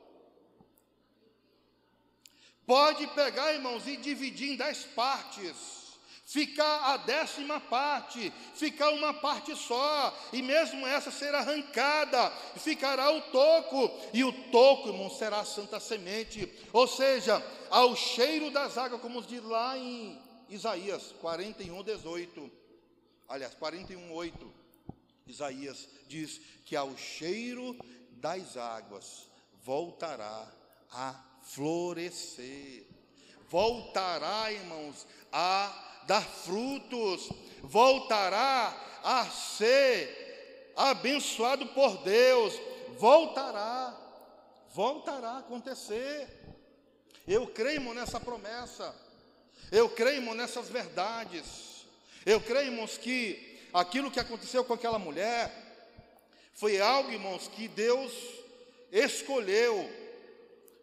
Pode 2.66 3.06
pegar, 3.08 3.52
irmãos, 3.52 3.86
e 3.86 3.96
dividir 3.96 4.52
em 4.52 4.56
dez 4.56 4.84
partes. 4.84 5.76
Ficar 6.24 6.92
a 6.92 6.96
décima 6.96 7.60
parte, 7.60 8.32
ficar 8.56 8.90
uma 8.90 9.14
parte 9.14 9.54
só, 9.54 10.12
e 10.32 10.42
mesmo 10.42 10.84
essa 10.84 11.08
ser 11.08 11.32
arrancada, 11.32 12.30
ficará 12.56 13.12
o 13.12 13.20
toco, 13.30 13.88
e 14.12 14.24
o 14.24 14.32
toco, 14.50 14.88
irmão, 14.88 15.08
será 15.08 15.38
a 15.38 15.44
santa 15.44 15.78
semente, 15.78 16.52
ou 16.72 16.88
seja, 16.88 17.40
ao 17.70 17.94
cheiro 17.94 18.50
das 18.50 18.76
águas, 18.76 19.00
como 19.00 19.22
diz 19.22 19.40
lá 19.44 19.78
em 19.78 20.20
Isaías 20.48 21.14
41, 21.20 21.84
18, 21.84 22.50
aliás, 23.28 23.54
41, 23.54 24.12
8, 24.12 24.54
Isaías 25.28 25.88
diz 26.08 26.40
que 26.64 26.74
ao 26.74 26.96
cheiro 26.96 27.76
das 28.10 28.56
águas 28.56 29.28
voltará 29.62 30.52
a 30.90 31.14
florescer. 31.46 32.86
Voltará, 33.48 34.52
irmãos, 34.52 35.06
a 35.32 36.02
dar 36.06 36.22
frutos, 36.22 37.28
voltará 37.62 38.76
a 39.02 39.24
ser 39.26 40.72
abençoado 40.76 41.66
por 41.68 41.98
Deus, 41.98 42.54
voltará, 42.98 43.96
voltará 44.74 45.30
a 45.30 45.38
acontecer. 45.38 46.28
Eu 47.26 47.46
creio, 47.46 47.76
irmão, 47.76 47.94
nessa 47.94 48.20
promessa, 48.20 48.94
eu 49.70 49.88
creio, 49.88 50.16
irmão, 50.16 50.34
nessas 50.34 50.68
verdades, 50.68 51.86
eu 52.24 52.40
creio, 52.40 52.72
irmãos, 52.72 52.98
que 52.98 53.60
aquilo 53.72 54.10
que 54.10 54.20
aconteceu 54.20 54.64
com 54.64 54.74
aquela 54.74 54.98
mulher 54.98 55.52
foi 56.54 56.80
algo, 56.80 57.12
irmãos, 57.12 57.48
que 57.48 57.68
Deus 57.68 58.12
escolheu 58.90 60.05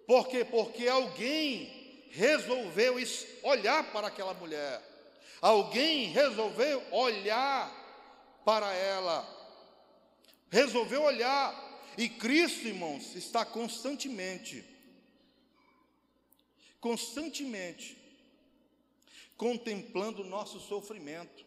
por 0.06 0.28
quê? 0.28 0.44
Porque 0.44 0.88
alguém 0.88 2.08
resolveu 2.12 2.96
olhar 3.44 3.92
para 3.92 4.08
aquela 4.08 4.34
mulher. 4.34 4.82
Alguém 5.42 6.08
resolveu 6.08 6.82
olhar 6.92 7.72
para 8.46 8.74
ela. 8.74 9.28
Resolveu 10.50 11.02
olhar. 11.02 11.72
E 11.98 12.08
Cristo, 12.10 12.68
irmãos, 12.68 13.16
está 13.16 13.46
constantemente, 13.46 14.66
constantemente, 16.80 17.98
contemplando 19.38 20.24
o 20.24 20.26
nosso 20.26 20.60
sofrimento. 20.60 21.46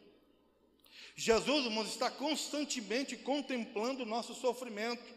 Jesus, 1.16 1.64
irmãos, 1.64 1.88
está 1.88 2.10
constantemente 2.10 3.16
contemplando 3.16 4.02
o 4.02 4.06
nosso 4.06 4.34
sofrimento. 4.34 5.15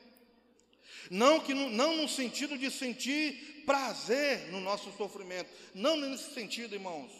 Não, 1.09 1.39
que, 1.39 1.53
não 1.53 1.97
no 1.97 2.07
sentido 2.07 2.57
de 2.57 2.69
sentir 2.69 3.63
prazer 3.65 4.51
no 4.51 4.59
nosso 4.59 4.91
sofrimento, 4.97 5.49
não 5.73 5.97
nesse 5.97 6.33
sentido, 6.33 6.75
irmãos, 6.75 7.11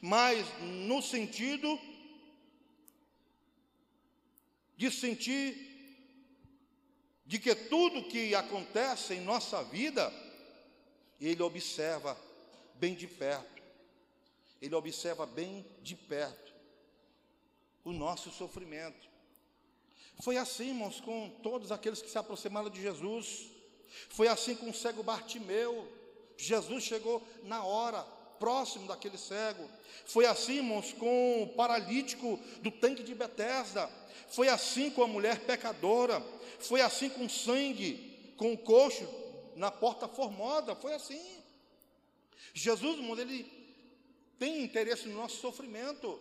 mas 0.00 0.46
no 0.60 1.00
sentido 1.02 1.78
de 4.76 4.90
sentir 4.90 5.70
de 7.24 7.38
que 7.38 7.54
tudo 7.54 8.08
que 8.08 8.34
acontece 8.34 9.14
em 9.14 9.20
nossa 9.20 9.62
vida, 9.64 10.12
Ele 11.20 11.42
observa 11.42 12.18
bem 12.74 12.94
de 12.94 13.06
perto, 13.06 13.62
Ele 14.60 14.74
observa 14.74 15.24
bem 15.24 15.64
de 15.80 15.94
perto 15.94 16.52
o 17.84 17.92
nosso 17.92 18.30
sofrimento. 18.30 19.11
Foi 20.22 20.36
assim, 20.36 20.68
irmãos, 20.68 21.00
com 21.00 21.28
todos 21.42 21.72
aqueles 21.72 22.00
que 22.00 22.08
se 22.08 22.16
aproximaram 22.16 22.70
de 22.70 22.80
Jesus. 22.80 23.48
Foi 24.08 24.28
assim 24.28 24.54
com 24.54 24.70
o 24.70 24.72
cego 24.72 25.02
Bartimeu. 25.02 25.84
Jesus 26.36 26.84
chegou 26.84 27.20
na 27.42 27.64
hora, 27.64 28.04
próximo 28.38 28.86
daquele 28.86 29.18
cego. 29.18 29.68
Foi 30.06 30.24
assim, 30.24 30.58
irmãos, 30.58 30.92
com 30.92 31.42
o 31.42 31.48
paralítico 31.48 32.38
do 32.60 32.70
tanque 32.70 33.02
de 33.02 33.16
Betesda. 33.16 33.90
Foi 34.28 34.48
assim 34.48 34.90
com 34.90 35.02
a 35.02 35.08
mulher 35.08 35.40
pecadora. 35.40 36.24
Foi 36.60 36.80
assim 36.80 37.10
com 37.10 37.26
o 37.26 37.28
sangue, 37.28 38.32
com 38.36 38.52
o 38.52 38.58
coxo 38.58 39.08
na 39.56 39.72
porta 39.72 40.06
formosa. 40.06 40.76
Foi 40.76 40.94
assim. 40.94 41.20
Jesus, 42.54 42.96
irmãos, 42.96 43.18
ele 43.18 43.44
tem 44.38 44.62
interesse 44.62 45.08
no 45.08 45.16
nosso 45.16 45.38
sofrimento. 45.38 46.16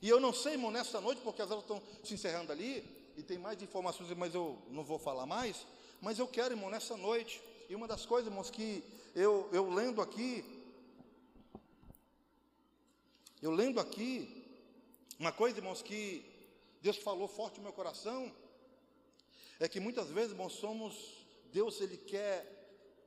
E 0.00 0.08
eu 0.08 0.20
não 0.20 0.32
sei, 0.32 0.52
irmão, 0.52 0.70
nesta 0.70 1.00
noite, 1.00 1.20
porque 1.22 1.42
as 1.42 1.50
aulas 1.50 1.64
estão 1.64 1.82
se 2.04 2.14
encerrando 2.14 2.52
ali, 2.52 2.84
e 3.16 3.22
tem 3.22 3.36
mais 3.36 3.60
informações, 3.60 4.08
mas 4.16 4.34
eu 4.34 4.56
não 4.70 4.84
vou 4.84 4.98
falar 4.98 5.26
mais. 5.26 5.66
Mas 6.00 6.18
eu 6.18 6.28
quero, 6.28 6.54
irmão, 6.54 6.70
nessa 6.70 6.96
noite, 6.96 7.42
e 7.68 7.74
uma 7.74 7.88
das 7.88 8.06
coisas, 8.06 8.30
irmãos, 8.30 8.50
que 8.50 8.84
eu, 9.14 9.48
eu 9.52 9.68
lendo 9.68 10.00
aqui, 10.00 10.44
eu 13.42 13.50
lendo 13.50 13.80
aqui, 13.80 14.44
uma 15.18 15.32
coisa, 15.32 15.58
irmãos, 15.58 15.82
que 15.82 16.24
Deus 16.80 16.96
falou 16.96 17.26
forte 17.26 17.56
no 17.56 17.64
meu 17.64 17.72
coração, 17.72 18.32
é 19.58 19.68
que 19.68 19.80
muitas 19.80 20.08
vezes, 20.10 20.30
irmãos, 20.30 20.52
somos, 20.52 21.26
Deus, 21.52 21.80
Ele 21.80 21.96
quer 21.96 22.54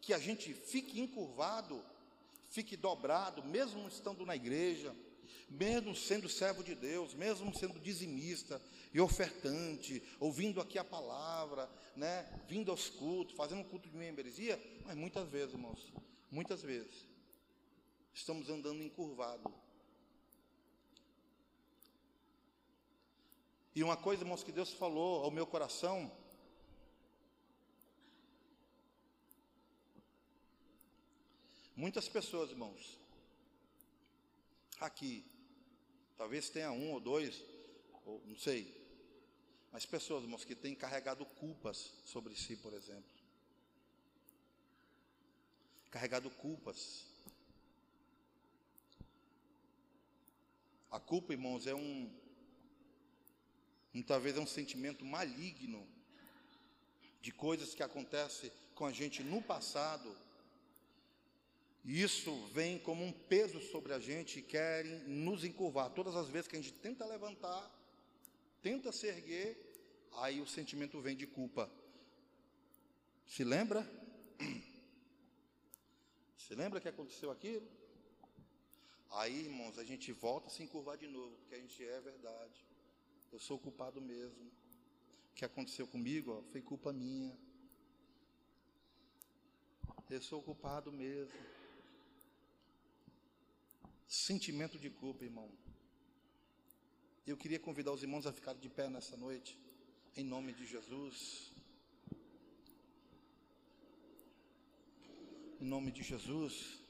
que 0.02 0.14
a 0.14 0.20
gente 0.20 0.54
fique 0.54 1.00
encurvado, 1.00 1.82
fique 2.50 2.76
dobrado, 2.76 3.42
mesmo 3.44 3.88
estando 3.88 4.26
na 4.26 4.36
igreja, 4.36 4.94
mesmo 5.52 5.94
sendo 5.94 6.30
servo 6.30 6.64
de 6.64 6.74
Deus, 6.74 7.14
mesmo 7.14 7.54
sendo 7.54 7.80
dizimista 7.80 8.62
e 8.94 9.02
ofertante, 9.02 10.02
ouvindo 10.20 10.62
aqui 10.62 10.80
a 10.80 10.84
palavra, 10.84 11.70
né, 11.96 12.24
vindo 12.48 12.72
aos 12.72 12.90
cultos, 12.90 13.36
fazendo 13.36 13.66
culto 13.66 13.90
de 13.90 13.98
membresia, 13.98 14.62
mas 14.86 14.96
muitas 14.96 15.28
vezes, 15.30 15.54
irmãos, 15.54 15.92
muitas 16.32 16.62
vezes, 16.62 17.06
estamos 18.14 18.50
andando 18.50 18.82
encurvado. 18.82 19.54
E 23.76 23.84
uma 23.84 23.98
coisa, 23.98 24.24
irmãos, 24.24 24.44
que 24.44 24.52
Deus 24.52 24.74
falou 24.74 25.24
ao 25.24 25.32
meu 25.32 25.46
coração, 25.46 26.12
muitas 31.76 32.08
pessoas, 32.08 32.52
irmãos, 32.52 33.00
aqui, 34.80 35.31
talvez 36.22 36.52
tenha 36.52 36.72
um 36.72 36.92
ou 36.92 37.00
dois, 37.00 37.44
ou 38.06 38.22
não 38.28 38.38
sei, 38.38 38.72
mas 39.72 39.88
pessoas, 39.88 40.22
irmãos, 40.22 40.46
que 40.46 40.54
têm 40.54 40.76
carregado 40.76 41.26
culpas 41.26 41.92
sobre 42.06 42.36
si, 42.36 42.56
por 42.58 42.74
exemplo. 42.74 43.12
Carregado 45.90 46.30
culpas. 46.30 47.08
A 50.92 51.00
culpa, 51.00 51.34
irmãos, 51.34 51.66
é 51.66 51.74
um, 51.74 52.16
um 53.92 54.04
talvez 54.04 54.38
é 54.38 54.40
um 54.40 54.46
sentimento 54.46 55.04
maligno 55.04 55.88
de 57.20 57.32
coisas 57.32 57.74
que 57.74 57.82
acontecem 57.82 58.52
com 58.76 58.86
a 58.86 58.92
gente 58.92 59.24
no 59.24 59.42
passado. 59.42 60.16
Isso 61.84 62.46
vem 62.48 62.78
como 62.78 63.04
um 63.04 63.12
peso 63.12 63.60
sobre 63.60 63.94
a 63.94 64.00
gente 64.00 64.40
e 64.40 64.44
querem 64.44 65.00
nos 65.08 65.44
encurvar. 65.44 65.90
Todas 65.92 66.16
as 66.16 66.30
vezes 66.30 66.48
que 66.48 66.56
a 66.56 66.62
gente 66.62 66.74
tenta 66.74 67.06
levantar, 67.06 67.70
tenta 68.62 68.92
se 68.92 69.08
erguer, 69.08 69.58
aí 70.14 70.40
o 70.40 70.48
sentimento 70.48 71.02
vem 71.02 71.16
de 71.16 71.26
culpa. 71.26 71.72
Se 73.26 73.44
lembra? 73.44 73.90
Se 76.38 76.56
lembra 76.56 76.82
que 76.82 76.90
aconteceu 76.90 77.32
aquilo? 77.32 77.66
Aí, 79.12 79.46
irmãos, 79.46 79.78
a 79.78 79.86
gente 79.86 80.12
volta 80.12 80.48
a 80.48 80.50
se 80.50 80.62
encurvar 80.64 80.98
de 80.98 81.08
novo, 81.08 81.36
porque 81.38 81.56
a 81.56 81.58
gente 81.58 81.82
é 81.82 82.02
verdade. 82.02 82.66
Eu 83.32 83.40
sou 83.40 83.58
culpado 83.58 84.02
mesmo. 84.02 84.52
O 85.32 85.34
que 85.34 85.46
aconteceu 85.46 85.88
comigo 85.88 86.32
ó, 86.32 86.52
foi 86.52 86.62
culpa 86.62 86.92
minha. 86.92 87.38
Eu 90.10 90.22
sou 90.22 90.44
culpado 90.44 90.92
mesmo. 90.92 91.40
Sentimento 94.12 94.78
de 94.78 94.90
culpa, 94.90 95.24
irmão. 95.24 95.50
Eu 97.26 97.38
queria 97.38 97.58
convidar 97.58 97.94
os 97.94 98.04
irmãos 98.04 98.26
a 98.28 98.34
ficar 98.34 98.54
de 98.54 98.68
pé 98.68 98.90
nessa 98.90 99.16
noite, 99.16 99.58
em 100.18 100.26
nome 100.26 100.52
de 100.52 100.66
Jesus. 100.66 101.54
Em 105.62 105.66
nome 105.66 105.94
de 105.94 106.04
Jesus. 106.04 106.82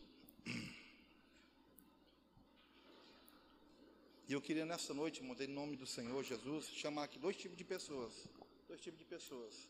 E 4.27 4.33
eu 4.33 4.41
queria 4.41 4.65
nessa 4.65 4.91
noite, 4.91 5.21
irmãos, 5.21 5.39
em 5.41 5.45
nome 5.45 5.75
do 5.75 5.85
Senhor 5.85 6.23
Jesus, 6.23 6.69
chamar 6.69 7.03
aqui 7.03 7.19
dois 7.19 7.37
tipos 7.37 7.55
de 7.55 7.63
pessoas. 7.63 8.27
Dois 8.67 8.81
tipos 8.81 8.97
de 8.97 9.05
pessoas. 9.05 9.69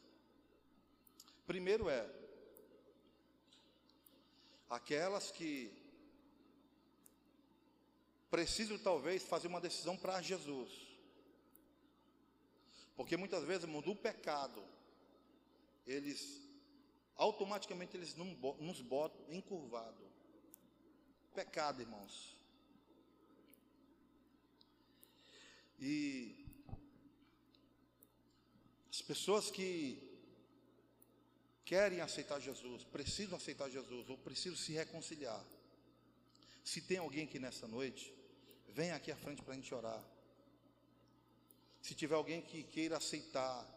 Primeiro 1.45 1.89
é 1.89 2.09
aquelas 4.69 5.31
que 5.31 5.80
preciso 8.31 8.79
talvez 8.79 9.21
fazer 9.23 9.47
uma 9.47 9.59
decisão 9.59 9.97
para 9.97 10.21
Jesus. 10.21 10.71
Porque 12.95 13.17
muitas 13.17 13.43
vezes, 13.43 13.63
irmão, 13.63 13.81
do 13.81 13.93
pecado, 13.93 14.63
eles 15.85 16.41
automaticamente 17.15 17.97
eles 17.97 18.15
nos 18.15 18.81
botam 18.81 19.21
encurvado. 19.33 20.09
Pecado, 21.35 21.81
irmãos. 21.81 22.37
E 25.77 26.45
as 28.89 29.01
pessoas 29.01 29.51
que 29.51 30.09
querem 31.65 32.01
aceitar 32.01 32.39
Jesus, 32.39 32.83
precisam 32.85 33.35
aceitar 33.35 33.69
Jesus, 33.69 34.09
ou 34.09 34.17
precisam 34.17 34.57
se 34.57 34.71
reconciliar. 34.71 35.45
Se 36.63 36.81
tem 36.81 36.97
alguém 36.97 37.25
aqui 37.25 37.39
nessa 37.39 37.67
noite 37.67 38.20
Venha 38.73 38.95
aqui 38.95 39.11
à 39.11 39.15
frente 39.15 39.41
para 39.41 39.53
a 39.53 39.55
gente 39.55 39.73
orar. 39.73 40.03
Se 41.81 41.93
tiver 41.93 42.15
alguém 42.15 42.41
que 42.41 42.63
queira 42.63 42.97
aceitar, 42.97 43.67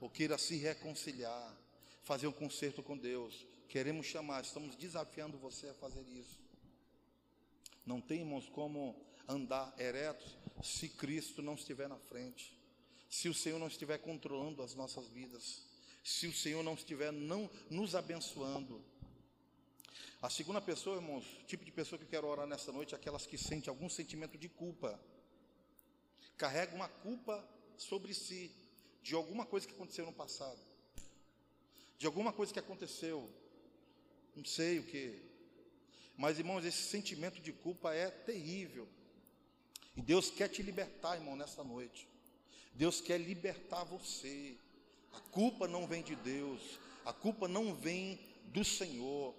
ou 0.00 0.08
queira 0.08 0.36
se 0.38 0.56
reconciliar, 0.56 1.56
fazer 2.02 2.26
um 2.26 2.32
conserto 2.32 2.82
com 2.82 2.96
Deus, 2.96 3.46
queremos 3.68 4.06
chamar, 4.06 4.44
estamos 4.44 4.76
desafiando 4.76 5.38
você 5.38 5.68
a 5.68 5.74
fazer 5.74 6.02
isso. 6.02 6.38
Não 7.84 8.00
temos 8.00 8.48
como 8.48 8.94
andar 9.26 9.74
eretos 9.78 10.36
se 10.62 10.88
Cristo 10.88 11.42
não 11.42 11.54
estiver 11.54 11.88
na 11.88 11.98
frente, 11.98 12.56
se 13.08 13.28
o 13.28 13.34
Senhor 13.34 13.58
não 13.58 13.66
estiver 13.66 13.98
controlando 13.98 14.62
as 14.62 14.74
nossas 14.74 15.08
vidas, 15.08 15.62
se 16.02 16.26
o 16.26 16.32
Senhor 16.32 16.62
não 16.62 16.74
estiver 16.74 17.12
não 17.12 17.50
nos 17.70 17.94
abençoando. 17.94 18.84
A 20.20 20.30
segunda 20.30 20.60
pessoa, 20.60 20.96
irmãos, 20.96 21.24
tipo 21.46 21.64
de 21.64 21.70
pessoa 21.70 21.98
que 21.98 22.04
eu 22.04 22.08
quero 22.08 22.26
orar 22.26 22.46
nessa 22.46 22.72
noite, 22.72 22.94
é 22.94 22.96
aquelas 22.96 23.26
que 23.26 23.36
sentem 23.36 23.70
algum 23.70 23.88
sentimento 23.88 24.36
de 24.38 24.48
culpa. 24.48 24.98
Carrega 26.36 26.74
uma 26.74 26.88
culpa 26.88 27.46
sobre 27.76 28.14
si, 28.14 28.50
de 29.02 29.14
alguma 29.14 29.44
coisa 29.44 29.66
que 29.66 29.74
aconteceu 29.74 30.06
no 30.06 30.12
passado. 30.12 30.58
De 31.98 32.06
alguma 32.06 32.32
coisa 32.32 32.52
que 32.52 32.58
aconteceu. 32.58 33.30
Não 34.34 34.44
sei 34.44 34.78
o 34.78 34.84
que. 34.84 35.22
Mas, 36.16 36.38
irmãos, 36.38 36.64
esse 36.64 36.82
sentimento 36.82 37.40
de 37.40 37.52
culpa 37.52 37.94
é 37.94 38.10
terrível. 38.10 38.88
E 39.96 40.02
Deus 40.02 40.30
quer 40.30 40.48
te 40.48 40.62
libertar, 40.62 41.16
irmão, 41.16 41.36
nessa 41.36 41.62
noite. 41.62 42.08
Deus 42.72 43.00
quer 43.00 43.18
libertar 43.18 43.84
você. 43.84 44.56
A 45.12 45.20
culpa 45.20 45.68
não 45.68 45.86
vem 45.86 46.02
de 46.02 46.16
Deus, 46.16 46.80
a 47.04 47.12
culpa 47.12 47.46
não 47.46 47.72
vem 47.72 48.18
do 48.46 48.64
Senhor. 48.64 49.34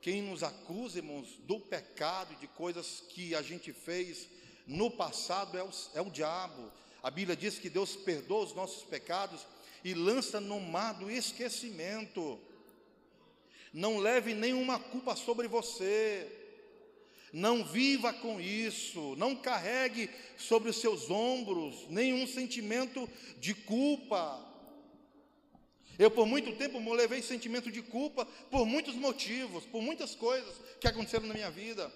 Quem 0.00 0.22
nos 0.22 0.42
acusa, 0.42 0.98
irmãos, 0.98 1.38
do 1.46 1.60
pecado, 1.60 2.34
de 2.36 2.46
coisas 2.46 3.02
que 3.08 3.34
a 3.34 3.42
gente 3.42 3.72
fez 3.72 4.28
no 4.66 4.90
passado 4.90 5.58
é 5.58 5.62
o, 5.62 5.70
é 5.94 6.00
o 6.00 6.10
diabo. 6.10 6.72
A 7.02 7.10
Bíblia 7.10 7.36
diz 7.36 7.58
que 7.58 7.68
Deus 7.68 7.96
perdoa 7.96 8.44
os 8.44 8.54
nossos 8.54 8.82
pecados 8.84 9.46
e 9.84 9.92
lança 9.92 10.40
no 10.40 10.58
mar 10.58 10.94
do 10.94 11.10
esquecimento. 11.10 12.38
Não 13.72 13.98
leve 13.98 14.34
nenhuma 14.34 14.78
culpa 14.78 15.14
sobre 15.16 15.46
você. 15.48 16.36
Não 17.32 17.64
viva 17.64 18.12
com 18.12 18.40
isso, 18.40 19.14
não 19.16 19.36
carregue 19.36 20.10
sobre 20.36 20.68
os 20.68 20.80
seus 20.80 21.08
ombros 21.10 21.86
nenhum 21.88 22.26
sentimento 22.26 23.08
de 23.38 23.54
culpa. 23.54 24.49
Eu, 26.00 26.10
por 26.10 26.24
muito 26.24 26.56
tempo, 26.56 26.80
levei 26.94 27.20
sentimento 27.20 27.70
de 27.70 27.82
culpa 27.82 28.24
por 28.50 28.64
muitos 28.64 28.94
motivos, 28.94 29.66
por 29.66 29.82
muitas 29.82 30.14
coisas 30.14 30.54
que 30.80 30.88
aconteceram 30.88 31.26
na 31.26 31.34
minha 31.34 31.50
vida. 31.50 31.92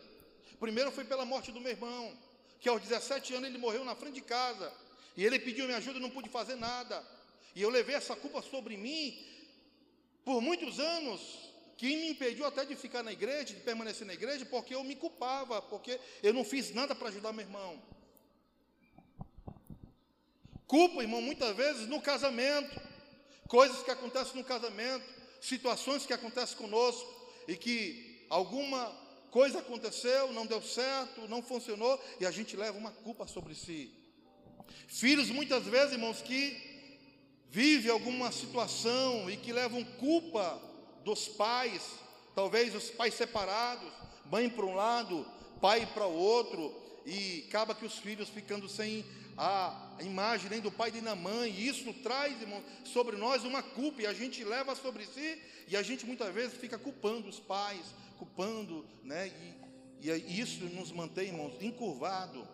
Primeiro 0.60 0.92
foi 0.92 1.06
pela 1.06 1.24
morte 1.24 1.50
do 1.50 1.58
meu 1.58 1.72
irmão, 1.72 2.12
que 2.60 2.68
aos 2.68 2.82
17 2.82 3.32
anos 3.32 3.48
ele 3.48 3.56
morreu 3.56 3.82
na 3.82 3.94
frente 3.94 4.16
de 4.16 4.20
casa. 4.20 4.70
E 5.16 5.24
ele 5.24 5.38
pediu 5.38 5.64
minha 5.64 5.78
ajuda 5.78 5.98
e 5.98 6.02
não 6.02 6.10
pude 6.10 6.28
fazer 6.28 6.54
nada. 6.54 7.02
E 7.54 7.62
eu 7.62 7.70
levei 7.70 7.94
essa 7.94 8.14
culpa 8.14 8.42
sobre 8.42 8.76
mim 8.76 9.24
por 10.22 10.42
muitos 10.42 10.78
anos, 10.78 11.50
que 11.78 11.96
me 11.96 12.10
impediu 12.10 12.44
até 12.44 12.66
de 12.66 12.76
ficar 12.76 13.02
na 13.02 13.10
igreja, 13.10 13.54
de 13.54 13.60
permanecer 13.60 14.06
na 14.06 14.12
igreja, 14.12 14.44
porque 14.44 14.74
eu 14.74 14.84
me 14.84 14.96
culpava, 14.96 15.62
porque 15.62 15.98
eu 16.22 16.34
não 16.34 16.44
fiz 16.44 16.74
nada 16.74 16.94
para 16.94 17.08
ajudar 17.08 17.32
meu 17.32 17.46
irmão. 17.46 17.82
Culpa, 20.66 21.00
irmão, 21.00 21.22
muitas 21.22 21.56
vezes 21.56 21.88
no 21.88 22.02
casamento, 22.02 22.92
coisas 23.48 23.82
que 23.82 23.90
acontecem 23.90 24.36
no 24.36 24.44
casamento, 24.44 25.04
situações 25.40 26.06
que 26.06 26.12
acontecem 26.12 26.56
conosco 26.56 27.08
e 27.46 27.56
que 27.56 28.26
alguma 28.30 28.92
coisa 29.30 29.58
aconteceu, 29.58 30.32
não 30.32 30.46
deu 30.46 30.62
certo, 30.62 31.28
não 31.28 31.42
funcionou 31.42 32.00
e 32.20 32.26
a 32.26 32.30
gente 32.30 32.56
leva 32.56 32.78
uma 32.78 32.90
culpa 32.90 33.26
sobre 33.26 33.54
si. 33.54 33.92
Filhos, 34.86 35.28
muitas 35.28 35.64
vezes, 35.64 35.92
irmãos, 35.92 36.22
que 36.22 36.74
vivem 37.50 37.90
alguma 37.90 38.32
situação 38.32 39.30
e 39.30 39.36
que 39.36 39.52
levam 39.52 39.84
culpa 39.84 40.60
dos 41.04 41.28
pais, 41.28 41.82
talvez 42.34 42.74
os 42.74 42.90
pais 42.90 43.14
separados, 43.14 43.92
mãe 44.30 44.48
para 44.48 44.64
um 44.64 44.74
lado, 44.74 45.26
pai 45.60 45.86
para 45.86 46.06
o 46.06 46.16
outro, 46.16 46.74
e 47.06 47.44
acaba 47.48 47.74
que 47.74 47.84
os 47.84 47.98
filhos 47.98 48.28
ficando 48.28 48.68
sem 48.68 49.04
a 49.36 49.96
imagem 50.00 50.48
nem 50.50 50.60
do 50.60 50.70
pai 50.70 50.90
nem 50.90 51.02
da 51.02 51.14
mãe, 51.14 51.50
e 51.50 51.68
isso 51.68 51.92
traz, 51.94 52.40
irmão, 52.40 52.62
sobre 52.84 53.16
nós 53.16 53.44
uma 53.44 53.62
culpa, 53.62 54.02
e 54.02 54.06
a 54.06 54.12
gente 54.12 54.44
leva 54.44 54.74
sobre 54.74 55.06
si, 55.06 55.40
e 55.68 55.76
a 55.76 55.82
gente 55.82 56.06
muitas 56.06 56.32
vezes 56.32 56.56
fica 56.56 56.78
culpando 56.78 57.28
os 57.28 57.40
pais, 57.40 57.82
culpando, 58.18 58.86
né, 59.02 59.32
e, 60.00 60.10
e 60.10 60.40
isso 60.40 60.64
nos 60.66 60.92
mantém, 60.92 61.28
irmãos, 61.28 61.54
encurvado. 61.60 62.46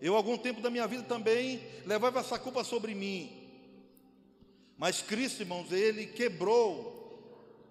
Eu, 0.00 0.16
algum 0.16 0.36
tempo 0.36 0.60
da 0.60 0.68
minha 0.68 0.86
vida 0.86 1.04
também, 1.04 1.62
levava 1.86 2.20
essa 2.20 2.38
culpa 2.38 2.64
sobre 2.64 2.94
mim, 2.94 3.42
mas 4.76 5.00
Cristo, 5.00 5.42
irmãos, 5.42 5.70
Ele 5.70 6.06
quebrou 6.06 6.92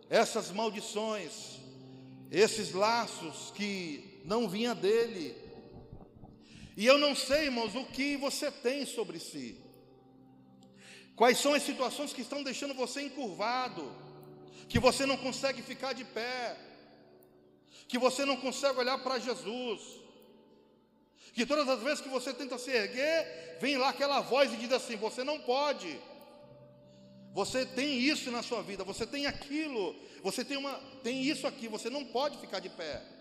essas 0.09 0.49
maldições, 0.51 1.59
esses 2.31 2.71
laços 2.71 3.51
que 3.51 4.21
não 4.23 4.47
vinha 4.47 4.73
dele, 4.73 5.35
e 6.81 6.85
eu 6.87 6.97
não 6.97 7.13
sei, 7.13 7.41
irmãos, 7.45 7.75
o 7.75 7.85
que 7.85 8.17
você 8.17 8.49
tem 8.49 8.87
sobre 8.87 9.19
si. 9.19 9.55
Quais 11.15 11.37
são 11.37 11.53
as 11.53 11.61
situações 11.61 12.11
que 12.11 12.23
estão 12.23 12.41
deixando 12.41 12.73
você 12.73 13.03
encurvado, 13.03 13.83
que 14.67 14.79
você 14.79 15.05
não 15.05 15.15
consegue 15.15 15.61
ficar 15.61 15.93
de 15.93 16.03
pé, 16.03 16.57
que 17.87 17.99
você 17.99 18.25
não 18.25 18.35
consegue 18.35 18.79
olhar 18.79 18.97
para 18.97 19.19
Jesus, 19.19 19.79
que 21.33 21.45
todas 21.45 21.69
as 21.69 21.83
vezes 21.83 22.01
que 22.01 22.09
você 22.09 22.33
tenta 22.33 22.57
se 22.57 22.71
erguer, 22.71 23.59
vem 23.61 23.77
lá 23.77 23.89
aquela 23.89 24.19
voz 24.21 24.51
e 24.51 24.57
diz 24.57 24.71
assim: 24.71 24.95
você 24.95 25.23
não 25.23 25.39
pode. 25.39 26.01
Você 27.31 27.63
tem 27.63 27.99
isso 27.99 28.31
na 28.31 28.41
sua 28.41 28.63
vida, 28.63 28.83
você 28.83 29.05
tem 29.05 29.27
aquilo, 29.27 29.95
você 30.23 30.43
tem 30.43 30.57
uma, 30.57 30.73
tem 31.03 31.21
isso 31.21 31.45
aqui, 31.45 31.67
você 31.67 31.91
não 31.91 32.03
pode 32.05 32.39
ficar 32.39 32.59
de 32.59 32.69
pé. 32.69 33.20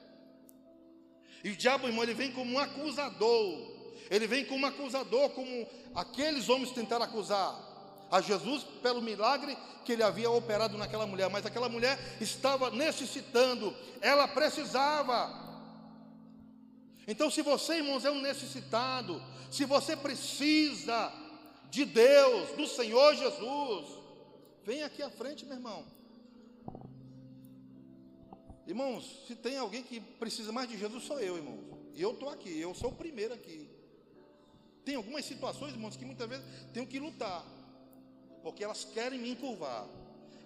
E 1.42 1.50
o 1.50 1.56
diabo, 1.56 1.86
irmão, 1.86 2.02
ele 2.02 2.14
vem 2.14 2.32
como 2.32 2.52
um 2.52 2.58
acusador. 2.58 3.70
Ele 4.10 4.26
vem 4.26 4.44
como 4.44 4.64
um 4.64 4.68
acusador, 4.68 5.30
como 5.30 5.66
aqueles 5.94 6.48
homens 6.48 6.72
tentaram 6.72 7.04
acusar 7.04 7.68
a 8.10 8.20
Jesus 8.20 8.64
pelo 8.82 9.00
milagre 9.00 9.56
que 9.84 9.92
ele 9.92 10.02
havia 10.02 10.30
operado 10.30 10.76
naquela 10.76 11.06
mulher, 11.06 11.30
mas 11.30 11.46
aquela 11.46 11.68
mulher 11.68 11.98
estava 12.20 12.70
necessitando, 12.70 13.74
ela 14.00 14.26
precisava. 14.26 15.48
Então, 17.06 17.30
se 17.30 17.40
você, 17.42 17.76
irmãos, 17.76 18.04
é 18.04 18.10
um 18.10 18.20
necessitado, 18.20 19.22
se 19.50 19.64
você 19.64 19.96
precisa 19.96 21.12
de 21.70 21.84
Deus, 21.84 22.50
do 22.56 22.66
Senhor 22.66 23.14
Jesus, 23.14 23.86
vem 24.64 24.82
aqui 24.82 25.02
à 25.02 25.10
frente, 25.10 25.46
meu 25.46 25.56
irmão. 25.56 25.99
Irmãos, 28.70 29.24
se 29.26 29.34
tem 29.34 29.58
alguém 29.58 29.82
que 29.82 29.98
precisa 29.98 30.52
mais 30.52 30.68
de 30.68 30.78
Jesus, 30.78 31.02
sou 31.02 31.18
eu, 31.18 31.36
irmãos. 31.36 31.58
E 31.92 32.00
eu 32.00 32.12
estou 32.12 32.28
aqui, 32.28 32.56
eu 32.60 32.72
sou 32.72 32.90
o 32.90 32.94
primeiro 32.94 33.34
aqui. 33.34 33.68
Tem 34.84 34.94
algumas 34.94 35.24
situações, 35.24 35.72
irmãos, 35.72 35.96
que 35.96 36.04
muitas 36.04 36.28
vezes 36.28 36.44
tenho 36.72 36.86
que 36.86 37.00
lutar, 37.00 37.44
porque 38.44 38.62
elas 38.62 38.84
querem 38.84 39.18
me 39.18 39.30
encurvar, 39.32 39.88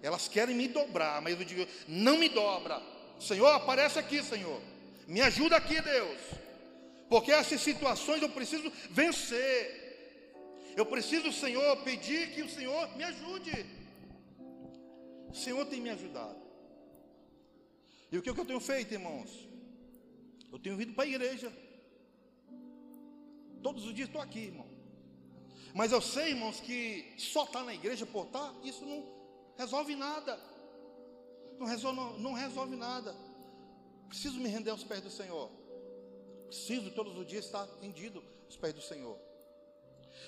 elas 0.01 0.27
querem 0.27 0.55
me 0.55 0.67
dobrar, 0.67 1.21
mas 1.21 1.39
eu 1.39 1.45
digo, 1.45 1.67
não 1.87 2.17
me 2.17 2.27
dobra. 2.27 2.81
Senhor, 3.19 3.49
aparece 3.49 3.99
aqui, 3.99 4.23
Senhor. 4.23 4.59
Me 5.07 5.21
ajuda 5.21 5.57
aqui, 5.57 5.79
Deus. 5.79 6.19
Porque 7.07 7.31
essas 7.31 7.61
situações 7.61 8.23
eu 8.23 8.29
preciso 8.29 8.71
vencer. 8.89 10.73
Eu 10.75 10.87
preciso, 10.87 11.31
Senhor, 11.31 11.77
pedir 11.83 12.31
que 12.31 12.41
o 12.41 12.49
Senhor 12.49 12.89
me 12.97 13.03
ajude. 13.03 13.67
O 15.29 15.35
Senhor 15.35 15.63
tem 15.67 15.79
me 15.79 15.91
ajudado. 15.91 16.44
E 18.11 18.17
o 18.17 18.21
que, 18.21 18.29
é 18.29 18.33
que 18.33 18.39
eu 18.39 18.45
tenho 18.45 18.59
feito, 18.59 18.93
irmãos? 18.93 19.47
Eu 20.51 20.59
tenho 20.59 20.77
vindo 20.77 20.93
para 20.93 21.03
a 21.03 21.07
igreja. 21.07 21.51
Todos 23.61 23.85
os 23.85 23.93
dias 23.93 24.07
estou 24.07 24.21
aqui, 24.21 24.39
irmão. 24.39 24.67
Mas 25.73 25.91
eu 25.91 26.01
sei, 26.01 26.29
irmãos, 26.29 26.59
que 26.59 27.13
só 27.17 27.43
estar 27.43 27.59
tá 27.59 27.65
na 27.65 27.73
igreja 27.73 28.05
por 28.05 28.27
estar, 28.27 28.39
tá, 28.39 28.55
isso 28.63 28.85
não 28.85 29.03
resolve 29.57 29.95
nada. 29.95 30.39
Não 31.59 31.65
resolve, 31.65 31.97
não, 31.97 32.19
não 32.19 32.33
resolve 32.33 32.75
nada. 32.75 33.15
Preciso 34.07 34.39
me 34.39 34.47
render 34.47 34.69
aos 34.69 34.83
pés 34.83 35.01
do 35.01 35.09
Senhor. 35.09 35.49
Preciso 36.47 36.91
todos 36.91 37.17
os 37.17 37.25
dias 37.25 37.45
estar 37.45 37.67
rendido 37.81 38.23
aos 38.45 38.55
pés 38.55 38.73
do 38.73 38.81
Senhor. 38.81 39.17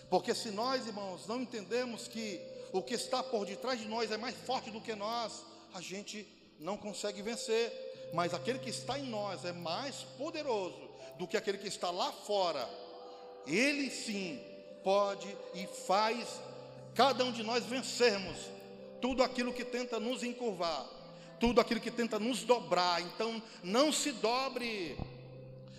Porque 0.09 0.34
se 0.36 0.51
nós, 0.51 0.86
irmãos, 0.86 1.28
não 1.28 1.41
entendemos 1.41 2.07
que 2.07 2.41
o 2.73 2.82
que 2.82 2.95
está 2.95 3.23
por 3.23 3.45
detrás 3.45 3.80
de 3.80 3.88
nós 3.88 4.11
é 4.11 4.17
mais 4.17 4.36
forte 4.36 4.69
do 4.71 4.82
que 4.82 4.95
nós, 4.95 5.45
a 5.73 5.82
gente 5.82 6.28
não 6.60 6.78
consegue 6.78 7.22
vencer, 7.22 8.10
mas 8.14 8.34
aquele 8.34 8.60
que 8.60 8.70
está 8.70 8.97
em 8.97 9.03
nós 9.03 9.45
é 9.45 9.51
mais 9.51 9.95
poderoso 10.18 10.89
do 11.18 11.28
que 11.28 11.38
aquele 11.38 11.58
que 11.58 11.68
está 11.68 11.89
lá 11.91 12.12
fora. 12.12 12.68
Ele 13.45 13.89
sim 13.89 14.41
pode 14.84 15.28
e 15.53 15.68
faz 15.86 16.28
cada 16.95 17.24
um 17.24 17.32
de 17.32 17.43
nós 17.43 17.66
vencermos 17.66 18.38
tudo 19.01 19.22
aquilo 19.22 19.53
que 19.53 19.64
tenta 19.64 19.99
nos 19.99 20.24
encurvar, 20.24 20.86
tudo 21.39 21.62
aquilo 21.62 21.80
que 21.80 21.91
tenta 21.91 22.20
nos 22.20 22.43
dobrar. 22.43 23.01
Então, 23.01 23.41
não 23.64 23.91
se 23.91 24.12
dobre, 24.14 24.97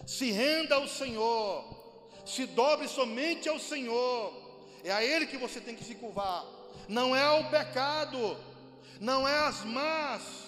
se 0.06 0.30
renda 0.30 0.76
ao 0.76 0.86
Senhor, 0.86 1.64
se 2.24 2.46
dobre 2.46 2.86
somente 2.88 3.48
ao 3.48 3.58
Senhor. 3.58 4.46
É 4.84 4.92
a 4.92 5.02
Ele 5.02 5.26
que 5.26 5.36
você 5.36 5.60
tem 5.60 5.74
que 5.74 5.84
se 5.84 5.96
curvar, 5.96 6.46
não 6.88 7.14
é 7.14 7.22
ao 7.22 7.50
pecado, 7.50 8.38
não 9.00 9.26
é 9.26 9.34
às 9.34 9.64
más 9.64 10.47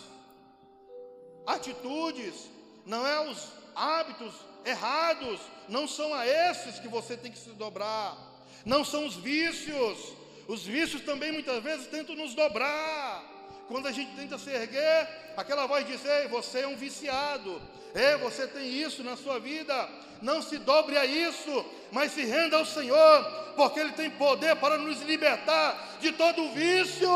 atitudes, 1.55 2.51
não 2.87 3.07
é 3.07 3.29
os 3.29 3.49
hábitos 3.75 4.33
errados, 4.65 5.41
não 5.69 5.87
são 5.87 6.15
a 6.15 6.27
esses 6.27 6.79
que 6.79 6.89
você 6.89 7.17
tem 7.17 7.33
que 7.33 7.39
se 7.39 7.51
dobrar, 7.51 8.17
não 8.65 8.85
são 8.85 9.07
os 9.07 9.17
vícios. 9.17 10.21
Os 10.49 10.65
vícios 10.65 11.03
também 11.03 11.31
muitas 11.31 11.63
vezes 11.63 11.87
tentam 11.87 12.17
nos 12.17 12.35
dobrar. 12.35 13.25
Quando 13.69 13.87
a 13.87 13.93
gente 13.93 14.17
tenta 14.17 14.37
se 14.37 14.51
erguer, 14.51 15.33
aquela 15.37 15.67
voz 15.67 15.87
diz: 15.87 16.05
Ei, 16.05 16.27
você 16.27 16.61
é 16.61 16.67
um 16.67 16.77
viciado, 16.77 17.63
Ei, 17.95 18.17
você 18.17 18.47
tem 18.47 18.69
isso 18.69 19.03
na 19.03 19.17
sua 19.17 19.39
vida. 19.39 19.89
Não 20.23 20.43
se 20.43 20.59
dobre 20.59 20.97
a 20.99 21.07
isso, 21.07 21.65
mas 21.91 22.13
se 22.13 22.25
renda 22.25 22.57
ao 22.57 22.65
Senhor, 22.65 23.25
porque 23.57 23.81
Ele 23.81 23.93
tem 23.93 24.11
poder 24.11 24.57
para 24.57 24.77
nos 24.77 25.01
libertar 25.03 25.97
de 26.01 26.13
todo 26.13 26.53
vício. 26.53 27.09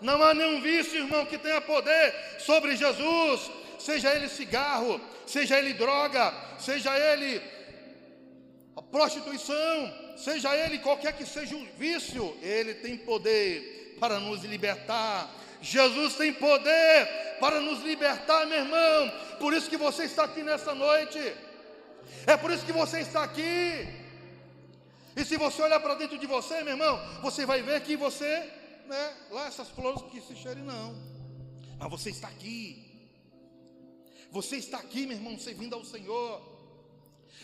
Não 0.00 0.22
há 0.22 0.34
nenhum 0.34 0.60
vício, 0.60 0.98
irmão, 0.98 1.26
que 1.26 1.38
tenha 1.38 1.60
poder 1.60 2.14
sobre 2.38 2.76
Jesus, 2.76 3.50
seja 3.78 4.14
ele 4.14 4.28
cigarro, 4.28 5.00
seja 5.26 5.58
ele 5.58 5.72
droga, 5.72 6.34
seja 6.58 6.96
ele 6.98 7.40
prostituição, 8.90 9.92
seja 10.16 10.54
ele 10.56 10.78
qualquer 10.78 11.12
que 11.12 11.26
seja 11.26 11.54
o 11.56 11.66
vício, 11.78 12.36
ele 12.42 12.74
tem 12.74 12.96
poder 12.96 13.96
para 14.00 14.18
nos 14.18 14.44
libertar. 14.44 15.30
Jesus 15.60 16.14
tem 16.14 16.32
poder 16.32 17.08
para 17.40 17.60
nos 17.60 17.82
libertar, 17.82 18.46
meu 18.46 18.58
irmão. 18.58 19.12
Por 19.38 19.52
isso 19.52 19.68
que 19.68 19.76
você 19.76 20.04
está 20.04 20.24
aqui 20.24 20.42
nessa 20.42 20.74
noite. 20.74 21.18
É 22.26 22.36
por 22.36 22.50
isso 22.50 22.64
que 22.64 22.72
você 22.72 23.00
está 23.00 23.22
aqui. 23.22 23.88
E 25.16 25.24
se 25.24 25.36
você 25.36 25.62
olhar 25.62 25.80
para 25.80 25.94
dentro 25.94 26.18
de 26.18 26.26
você, 26.26 26.62
meu 26.62 26.74
irmão, 26.74 27.00
você 27.22 27.46
vai 27.46 27.62
ver 27.62 27.80
que 27.80 27.96
você 27.96 28.48
né, 28.86 29.16
lá 29.30 29.46
essas 29.46 29.68
flores 29.68 30.02
que 30.10 30.20
se 30.20 30.34
cheirem, 30.36 30.62
não. 30.62 30.94
Mas 31.78 31.90
você 31.90 32.10
está 32.10 32.28
aqui. 32.28 32.84
Você 34.30 34.56
está 34.56 34.78
aqui, 34.78 35.06
meu 35.06 35.16
irmão, 35.16 35.38
servindo 35.38 35.74
ao 35.74 35.84
Senhor. 35.84 36.42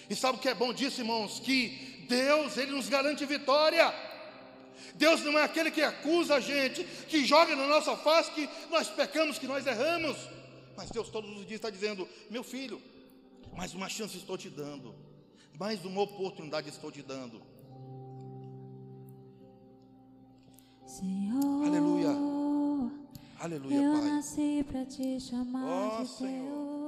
E 0.08 0.16
sabe 0.16 0.38
o 0.38 0.40
que 0.40 0.48
é 0.48 0.54
bom 0.54 0.72
disso, 0.72 1.00
irmãos? 1.00 1.40
Que 1.40 2.04
Deus, 2.08 2.56
Ele 2.56 2.72
nos 2.72 2.88
garante 2.88 3.24
vitória. 3.24 3.92
Deus 4.94 5.22
não 5.22 5.38
é 5.38 5.44
aquele 5.44 5.70
que 5.70 5.82
acusa 5.82 6.36
a 6.36 6.40
gente, 6.40 6.84
que 7.08 7.24
joga 7.24 7.54
na 7.54 7.66
nossa 7.66 7.96
face 7.96 8.30
que 8.32 8.48
nós 8.70 8.88
pecamos, 8.88 9.38
que 9.38 9.46
nós 9.46 9.66
erramos. 9.66 10.16
Mas 10.76 10.90
Deus 10.90 11.08
todos 11.08 11.30
os 11.30 11.46
dias 11.46 11.58
está 11.58 11.70
dizendo: 11.70 12.08
Meu 12.30 12.42
filho, 12.42 12.82
mais 13.52 13.74
uma 13.74 13.88
chance 13.88 14.16
estou 14.16 14.36
te 14.36 14.48
dando, 14.48 14.94
mais 15.58 15.84
uma 15.84 16.00
oportunidade 16.02 16.68
estou 16.68 16.90
te 16.90 17.02
dando. 17.02 17.42
Senhor. 20.92 21.64
Aleluia. 21.66 22.10
Aleluia, 23.40 23.76
Eu 23.76 23.92
Pai. 23.94 24.10
nasci 24.10 24.62
para 24.70 24.84
te 24.84 25.18
chamar 25.18 25.64
Ó, 25.64 26.02
de 26.02 26.08
Senhor. 26.08 26.81